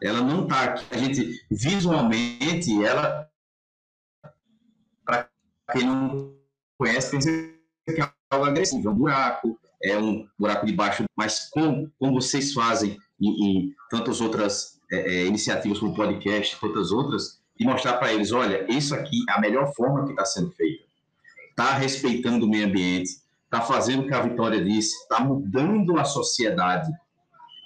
Ela 0.00 0.20
não 0.20 0.44
está 0.44 0.62
aqui. 0.62 0.84
A 0.92 0.96
gente, 0.96 1.44
visualmente, 1.50 2.84
ela, 2.84 3.28
para 5.04 5.28
quem 5.72 5.84
não 5.84 6.36
conhece, 6.78 7.10
pensa 7.10 7.28
que 7.84 8.00
é 8.00 8.12
algo 8.30 8.46
agressivo, 8.46 8.88
é 8.88 8.92
um 8.92 8.94
buraco, 8.94 9.60
é 9.82 9.98
um 9.98 10.28
buraco 10.38 10.64
de 10.64 10.72
baixo, 10.72 11.04
mas 11.16 11.50
como, 11.50 11.90
como 11.98 12.20
vocês 12.20 12.52
fazem 12.52 12.96
em, 13.20 13.28
em 13.28 13.74
tantas 13.90 14.20
outras 14.20 14.80
é, 14.92 14.98
é, 14.98 15.26
iniciativas 15.26 15.80
como 15.80 15.96
podcast, 15.96 16.60
tantas 16.60 16.92
outras, 16.92 17.42
e 17.58 17.64
mostrar 17.64 17.94
para 17.94 18.12
eles, 18.12 18.30
olha, 18.30 18.64
isso 18.72 18.94
aqui 18.94 19.18
é 19.28 19.32
a 19.32 19.40
melhor 19.40 19.74
forma 19.74 20.04
que 20.04 20.12
está 20.12 20.24
sendo 20.24 20.52
feita. 20.52 20.87
Está 21.58 21.72
respeitando 21.72 22.46
o 22.46 22.48
meio 22.48 22.68
ambiente, 22.68 23.10
está 23.44 23.60
fazendo 23.60 24.04
o 24.04 24.06
que 24.06 24.14
a 24.14 24.22
Vitória 24.22 24.64
disse, 24.64 24.94
está 25.02 25.18
mudando 25.18 25.98
a 25.98 26.04
sociedade. 26.04 26.88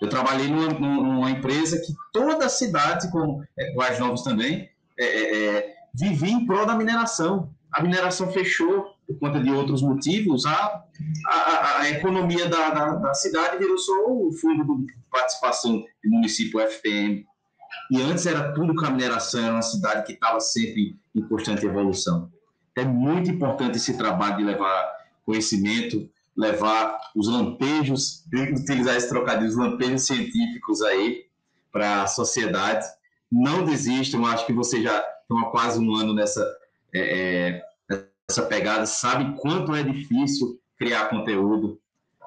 Eu 0.00 0.08
trabalhei 0.08 0.48
numa, 0.48 0.70
numa, 0.70 1.30
empresa 1.30 1.78
que 1.78 1.92
toda 2.10 2.46
a 2.46 2.48
cidade, 2.48 3.10
como 3.10 3.44
é, 3.54 3.98
Novos 3.98 4.22
também, 4.22 4.66
é, 4.98 5.04
é, 5.04 5.44
é, 5.44 5.74
vivia 5.94 6.32
em 6.32 6.46
prol 6.46 6.64
da 6.64 6.74
mineração. 6.74 7.52
A 7.70 7.82
mineração 7.82 8.32
fechou 8.32 8.94
por 9.06 9.18
conta 9.18 9.38
de 9.38 9.50
outros 9.50 9.82
motivos. 9.82 10.46
A, 10.46 10.84
a, 11.26 11.80
a 11.80 11.90
economia 11.90 12.48
da, 12.48 12.70
da, 12.70 12.94
da, 12.94 13.12
cidade 13.12 13.58
virou 13.58 13.76
só 13.76 13.92
o 14.06 14.32
fundo 14.32 14.86
de 14.86 14.94
participação 15.10 15.80
do 15.80 16.10
município 16.10 16.60
FPM. 16.60 17.26
E 17.90 18.00
antes 18.00 18.24
era 18.24 18.54
tudo 18.54 18.74
com 18.74 18.86
a 18.86 18.90
mineração, 18.90 19.44
era 19.44 19.52
uma 19.52 19.60
cidade 19.60 20.06
que 20.06 20.14
estava 20.14 20.40
sempre 20.40 20.96
em 21.14 21.20
constante 21.28 21.66
evolução. 21.66 22.30
É 22.76 22.84
muito 22.84 23.30
importante 23.30 23.76
esse 23.76 23.96
trabalho 23.96 24.38
de 24.38 24.44
levar 24.44 24.96
conhecimento, 25.24 26.08
levar 26.36 26.98
os 27.14 27.28
lampejos, 27.28 28.24
utilizar 28.32 28.96
esse 28.96 29.08
trocadilho, 29.08 29.48
os 29.48 29.56
lampejos 29.56 30.06
científicos 30.06 30.82
aí 30.82 31.26
para 31.70 32.02
a 32.02 32.06
sociedade. 32.06 32.84
Não 33.30 33.64
desistam, 33.64 34.26
acho 34.26 34.46
que 34.46 34.52
você 34.52 34.82
já 34.82 35.04
estão 35.22 35.38
há 35.38 35.50
quase 35.50 35.78
um 35.78 35.94
ano 35.94 36.14
nessa, 36.14 36.44
é, 36.94 37.60
é, 37.90 37.98
nessa 38.28 38.42
pegada, 38.42 38.86
sabe 38.86 39.38
quanto 39.38 39.74
é 39.74 39.82
difícil 39.82 40.60
criar 40.78 41.08
conteúdo. 41.08 41.80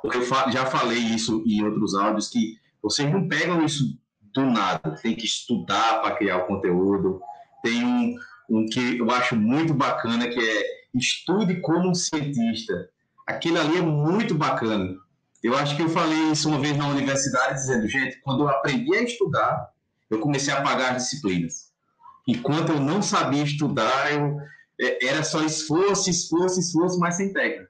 Eu 0.03 0.23
já 0.51 0.65
falei 0.65 0.99
isso 0.99 1.43
em 1.45 1.63
outros 1.63 1.95
áudios, 1.95 2.29
que 2.29 2.57
vocês 2.81 3.11
não 3.11 3.27
pegam 3.27 3.63
isso 3.65 3.97
do 4.33 4.45
nada, 4.45 4.91
tem 5.01 5.15
que 5.15 5.25
estudar 5.25 6.01
para 6.01 6.15
criar 6.15 6.37
o 6.37 6.47
conteúdo. 6.47 7.19
Tem 7.63 7.83
um, 7.83 8.15
um 8.49 8.65
que 8.65 8.97
eu 8.97 9.09
acho 9.11 9.35
muito 9.35 9.73
bacana, 9.73 10.27
que 10.27 10.39
é 10.39 10.75
estude 10.93 11.59
como 11.61 11.89
um 11.89 11.95
cientista. 11.95 12.89
Aquilo 13.27 13.59
ali 13.59 13.77
é 13.77 13.81
muito 13.81 14.35
bacana. 14.35 14.95
Eu 15.43 15.55
acho 15.55 15.75
que 15.75 15.81
eu 15.81 15.89
falei 15.89 16.31
isso 16.31 16.49
uma 16.49 16.59
vez 16.59 16.75
na 16.77 16.87
universidade, 16.87 17.55
dizendo, 17.55 17.87
gente, 17.87 18.19
quando 18.21 18.43
eu 18.43 18.49
aprendi 18.49 18.95
a 18.95 19.03
estudar, 19.03 19.69
eu 20.09 20.19
comecei 20.19 20.53
a 20.53 20.61
pagar 20.61 20.95
as 20.95 21.03
disciplinas. 21.03 21.71
Enquanto 22.27 22.71
eu 22.71 22.79
não 22.79 23.01
sabia 23.01 23.43
estudar, 23.43 24.11
eu, 24.11 24.39
é, 24.79 25.05
era 25.07 25.23
só 25.23 25.43
esforço, 25.43 26.09
esforço, 26.09 26.59
esforço, 26.59 26.99
mas 26.99 27.15
sem 27.15 27.31
técnica. 27.31 27.69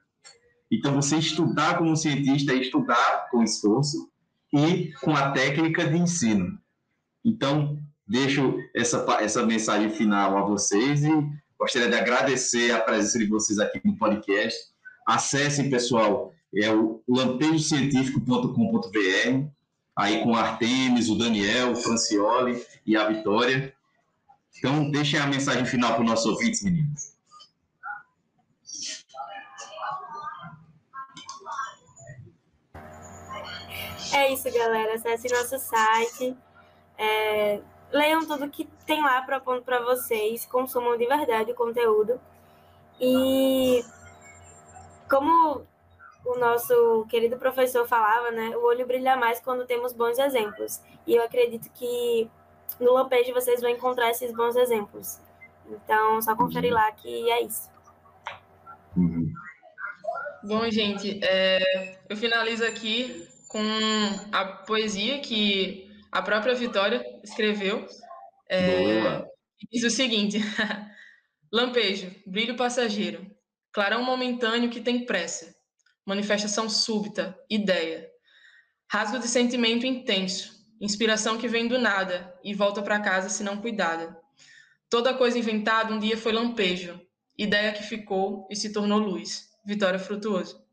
Então, 0.70 0.94
você 0.94 1.16
estudar 1.16 1.78
como 1.78 1.96
cientista 1.96 2.52
é 2.52 2.56
estudar 2.56 3.28
com 3.30 3.42
esforço 3.42 4.10
e 4.52 4.92
com 5.02 5.14
a 5.14 5.30
técnica 5.32 5.86
de 5.86 5.96
ensino. 5.96 6.58
Então, 7.24 7.78
deixo 8.06 8.58
essa, 8.74 9.04
essa 9.20 9.44
mensagem 9.44 9.90
final 9.90 10.36
a 10.36 10.42
vocês 10.42 11.04
e 11.04 11.10
Gostaria 11.58 11.88
de 11.88 11.94
agradecer 11.94 12.70
a 12.72 12.80
presença 12.80 13.18
de 13.18 13.24
vocês 13.26 13.58
aqui 13.58 13.80
no 13.82 13.96
podcast. 13.96 14.58
Acessem, 15.06 15.70
pessoal, 15.70 16.34
é 16.54 16.70
o 16.70 17.02
lampejocientifico.com.br, 17.08 19.48
aí 19.96 20.22
com 20.22 20.32
o 20.32 20.36
Artemis, 20.36 21.08
o 21.08 21.16
Daniel, 21.16 21.72
o 21.72 21.76
Francioli 21.76 22.62
e 22.84 22.94
a 22.94 23.08
Vitória. 23.08 23.74
Então, 24.58 24.90
deixem 24.90 25.18
a 25.18 25.26
mensagem 25.26 25.64
final 25.64 25.94
para 25.94 26.02
os 26.02 26.10
nossos 26.10 26.26
ouvintes, 26.26 26.62
meninos. 26.62 27.16
É 34.12 34.30
isso, 34.32 34.52
galera. 34.52 34.94
Acesse 34.94 35.28
nosso 35.28 35.58
site. 35.58 36.36
É 36.98 37.60
leiam 37.92 38.26
tudo 38.26 38.50
que 38.50 38.68
tem 38.86 39.02
lá 39.02 39.22
propondo 39.22 39.62
para 39.62 39.80
vocês, 39.80 40.46
consumam 40.46 40.96
de 40.96 41.06
verdade 41.06 41.52
o 41.52 41.54
conteúdo. 41.54 42.20
E 43.00 43.84
como 45.08 45.66
o 46.24 46.38
nosso 46.38 47.06
querido 47.08 47.36
professor 47.36 47.86
falava, 47.86 48.30
né, 48.30 48.56
o 48.56 48.64
olho 48.64 48.86
brilha 48.86 49.16
mais 49.16 49.40
quando 49.40 49.66
temos 49.66 49.92
bons 49.92 50.18
exemplos. 50.18 50.80
E 51.06 51.14
eu 51.14 51.22
acredito 51.22 51.70
que 51.72 52.28
no 52.80 52.92
Lampejo 52.92 53.32
vocês 53.32 53.60
vão 53.60 53.70
encontrar 53.70 54.10
esses 54.10 54.32
bons 54.32 54.56
exemplos. 54.56 55.20
Então, 55.68 56.20
só 56.20 56.34
conferir 56.34 56.72
lá 56.72 56.90
que 56.92 57.30
é 57.30 57.42
isso. 57.42 57.70
Uhum. 58.96 59.32
Bom, 60.42 60.70
gente, 60.70 61.20
é, 61.22 61.98
eu 62.08 62.16
finalizo 62.16 62.64
aqui 62.64 63.28
com 63.48 63.60
a 64.32 64.44
poesia 64.44 65.20
que 65.20 65.85
a 66.16 66.22
própria 66.22 66.54
Vitória 66.54 67.04
escreveu. 67.22 67.86
É, 68.50 69.22
diz 69.70 69.84
o 69.84 69.90
seguinte: 69.90 70.38
Lampejo, 71.52 72.10
brilho 72.26 72.56
passageiro, 72.56 73.30
clarão 73.70 74.02
momentâneo 74.02 74.70
que 74.70 74.80
tem 74.80 75.04
pressa, 75.04 75.54
manifestação 76.06 76.70
súbita, 76.70 77.38
ideia, 77.50 78.08
rasgo 78.90 79.18
de 79.18 79.28
sentimento 79.28 79.84
intenso, 79.84 80.54
inspiração 80.80 81.36
que 81.36 81.48
vem 81.48 81.68
do 81.68 81.78
nada 81.78 82.34
e 82.42 82.54
volta 82.54 82.82
para 82.82 83.00
casa 83.00 83.28
se 83.28 83.44
não 83.44 83.58
cuidada. 83.58 84.16
Toda 84.88 85.12
coisa 85.12 85.38
inventada 85.38 85.92
um 85.92 85.98
dia 85.98 86.16
foi 86.16 86.32
lampejo, 86.32 86.98
ideia 87.36 87.72
que 87.72 87.82
ficou 87.82 88.48
e 88.50 88.56
se 88.56 88.72
tornou 88.72 88.98
luz. 88.98 89.50
Vitória 89.66 89.98
Frutuoso. 89.98 90.64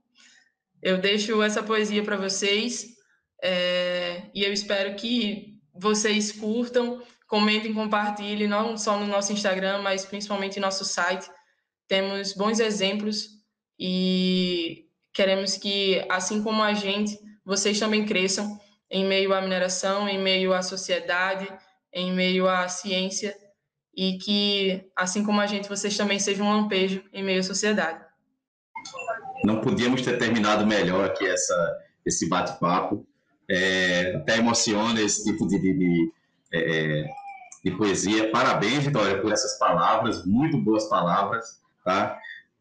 Eu 0.82 1.00
deixo 1.00 1.42
essa 1.42 1.64
poesia 1.64 2.04
para 2.04 2.16
vocês 2.16 2.93
é, 3.46 4.24
e 4.34 4.42
eu 4.42 4.54
espero 4.54 4.96
que 4.96 5.60
vocês 5.76 6.32
curtam, 6.32 7.04
comentem, 7.28 7.74
compartilhem, 7.74 8.48
não 8.48 8.78
só 8.78 8.98
no 8.98 9.06
nosso 9.06 9.34
Instagram, 9.34 9.82
mas 9.82 10.06
principalmente 10.06 10.56
no 10.62 10.66
nosso 10.66 10.86
site. 10.86 11.30
Temos 11.86 12.34
bons 12.34 12.62
exemplos 12.62 13.28
e 13.78 14.86
queremos 15.14 15.58
que, 15.58 16.06
assim 16.10 16.42
como 16.42 16.64
a 16.64 16.74
gente, 16.74 17.20
vocês 17.44 17.78
também 17.78 18.06
cresçam 18.06 18.58
em 18.90 19.06
meio 19.06 19.34
à 19.34 19.42
mineração, 19.42 20.08
em 20.08 20.22
meio 20.22 20.54
à 20.54 20.62
sociedade, 20.62 21.52
em 21.94 22.14
meio 22.14 22.48
à 22.48 22.70
ciência 22.70 23.36
e 23.94 24.18
que, 24.20 24.90
assim 24.96 25.22
como 25.26 25.42
a 25.42 25.48
gente, 25.48 25.68
vocês 25.68 25.98
também 25.98 26.18
sejam 26.18 26.48
um 26.48 26.62
lampejo 26.62 27.04
em 27.12 27.22
meio 27.22 27.42
à 27.42 27.44
sociedade. 27.44 28.02
Não 29.44 29.60
podíamos 29.60 30.02
ter 30.02 30.18
terminado 30.18 30.66
melhor 30.66 31.04
aqui 31.04 31.26
essa, 31.26 31.78
esse 32.06 32.30
bate-papo 32.30 33.06
é, 33.50 34.16
até 34.16 34.38
emociona 34.38 35.02
esse 35.02 35.24
tipo 35.24 35.48
de, 35.48 35.60
de, 35.60 35.74
de, 35.74 36.12
é, 36.54 37.06
de, 37.64 37.72
poesia. 37.72 38.32
Parabéns, 38.32 38.86
Vitória, 38.86 39.22
por 39.22 39.32
essas 39.32 39.58
palavras, 39.58 40.26
muito 40.26 40.58
boas 40.58 40.86
palavras, 40.86 41.60
tá? 41.84 42.18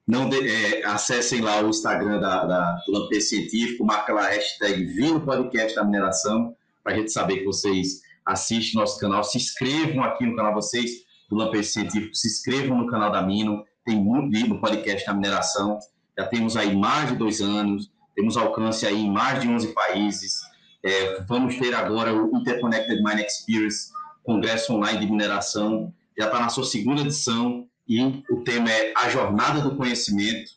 Não 0.07 0.29
de, 0.29 0.49
é, 0.49 0.85
acessem 0.85 1.41
lá 1.41 1.61
o 1.63 1.69
Instagram 1.69 2.21
da, 2.21 2.45
da, 2.45 2.83
do 2.87 3.21
Científico, 3.21 3.85
marca 3.85 4.13
lá 4.13 4.27
a 4.27 4.31
hashtag 4.31 4.85
Vindo 4.85 5.21
Podcast 5.21 5.75
da 5.77 5.85
Mineração, 5.85 6.57
para 6.83 6.95
a 6.95 6.97
gente 6.97 7.13
saber 7.13 7.39
que 7.39 7.45
vocês 7.45 8.01
assistem 8.27 8.81
nosso 8.81 8.99
canal, 8.99 9.23
se 9.23 9.37
inscrevam 9.37 10.03
aqui 10.03 10.25
no 10.27 10.37
canal 10.37 10.55
vocês 10.55 10.91
do 11.29 11.37
Lampe 11.37 11.63
Científico, 11.63 12.15
se 12.15 12.29
inscrevam 12.29 12.79
no 12.79 12.87
canal 12.89 13.11
da 13.11 13.23
Mino, 13.23 13.65
tem 13.85 13.97
muito 13.97 14.49
no 14.49 14.61
podcast 14.61 15.07
da 15.07 15.15
mineração, 15.15 15.79
já 16.19 16.27
temos 16.27 16.57
aí 16.57 16.75
mais 16.77 17.11
de 17.11 17.17
dois 17.17 17.41
anos, 17.41 17.91
temos 18.15 18.37
alcance 18.37 18.87
aí 18.87 19.01
em 19.01 19.11
mais 19.11 19.41
de 19.41 19.49
11 19.49 19.69
países, 19.69 20.41
é, 20.85 21.21
vamos 21.23 21.57
ter 21.57 21.75
agora 21.75 22.13
o 22.15 22.37
Interconnected 22.37 23.03
Mine 23.03 23.23
Experience, 23.23 23.93
Congresso 24.25 24.75
Online 24.75 25.01
de 25.01 25.11
Mineração, 25.11 25.93
já 26.19 26.27
está 26.27 26.41
na 26.41 26.49
sua 26.49 26.65
segunda 26.65 27.01
edição 27.01 27.67
e 27.89 28.25
o 28.31 28.43
tema 28.45 28.71
é 28.71 28.93
a 28.97 29.09
jornada 29.09 29.61
do 29.61 29.77
conhecimento. 29.77 30.51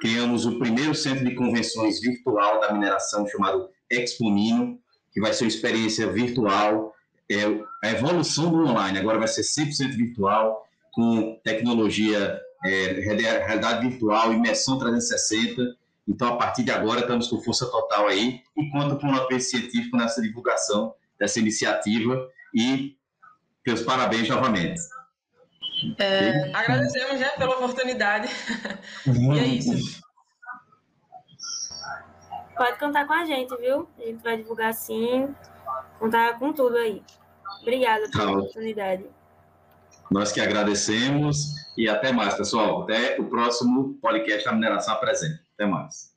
criamos 0.00 0.46
o 0.46 0.58
primeiro 0.58 0.94
centro 0.94 1.24
de 1.24 1.34
convenções 1.34 2.00
virtual 2.00 2.58
da 2.60 2.72
mineração 2.72 3.26
chamado 3.26 3.68
Expo 3.90 4.30
Mino, 4.30 4.78
que 5.12 5.20
vai 5.20 5.32
ser 5.32 5.44
uma 5.44 5.48
experiência 5.48 6.10
virtual, 6.10 6.94
é, 7.30 7.44
a 7.82 7.90
evolução 7.90 8.50
do 8.50 8.66
online, 8.66 8.98
agora 8.98 9.18
vai 9.18 9.28
ser 9.28 9.42
100% 9.42 9.96
virtual, 9.96 10.66
com 10.92 11.38
tecnologia, 11.44 12.40
é, 12.64 12.92
realidade 13.00 13.88
virtual, 13.88 14.32
imersão 14.32 14.78
360. 14.78 15.76
Então, 16.10 16.34
a 16.34 16.36
partir 16.36 16.64
de 16.64 16.72
agora, 16.72 17.00
estamos 17.00 17.28
com 17.28 17.40
força 17.40 17.70
total 17.70 18.08
aí 18.08 18.42
e 18.56 18.70
conto 18.70 18.98
com 18.98 19.06
o 19.06 19.14
apoio 19.14 19.40
científico 19.40 19.96
nessa 19.96 20.20
divulgação 20.20 20.92
dessa 21.16 21.38
iniciativa 21.38 22.28
e 22.52 22.96
meus 23.64 23.82
parabéns 23.82 24.28
novamente. 24.28 24.80
É, 25.98 26.52
agradecemos 26.52 27.20
né, 27.20 27.28
pela 27.38 27.54
oportunidade. 27.54 28.28
e 29.06 29.38
é 29.38 29.44
isso. 29.44 30.02
Pode 32.56 32.78
contar 32.78 33.06
com 33.06 33.12
a 33.12 33.24
gente, 33.24 33.56
viu? 33.56 33.88
A 33.98 34.02
gente 34.02 34.22
vai 34.22 34.36
divulgar 34.36 34.74
sim, 34.74 35.32
contar 35.98 36.38
com 36.40 36.52
tudo 36.52 36.76
aí. 36.76 37.02
Obrigada 37.62 38.10
pela 38.10 38.24
tá 38.24 38.32
oportunidade. 38.32 39.06
Nós 40.10 40.32
que 40.32 40.40
agradecemos 40.40 41.54
e 41.78 41.88
até 41.88 42.10
mais, 42.10 42.34
pessoal. 42.34 42.82
Até 42.82 43.18
o 43.20 43.24
próximo 43.26 43.94
podcast 44.02 44.44
da 44.44 44.52
Mineração 44.52 44.94
Apresenta. 44.94 45.49
Até 45.60 45.66
mais. 45.70 46.09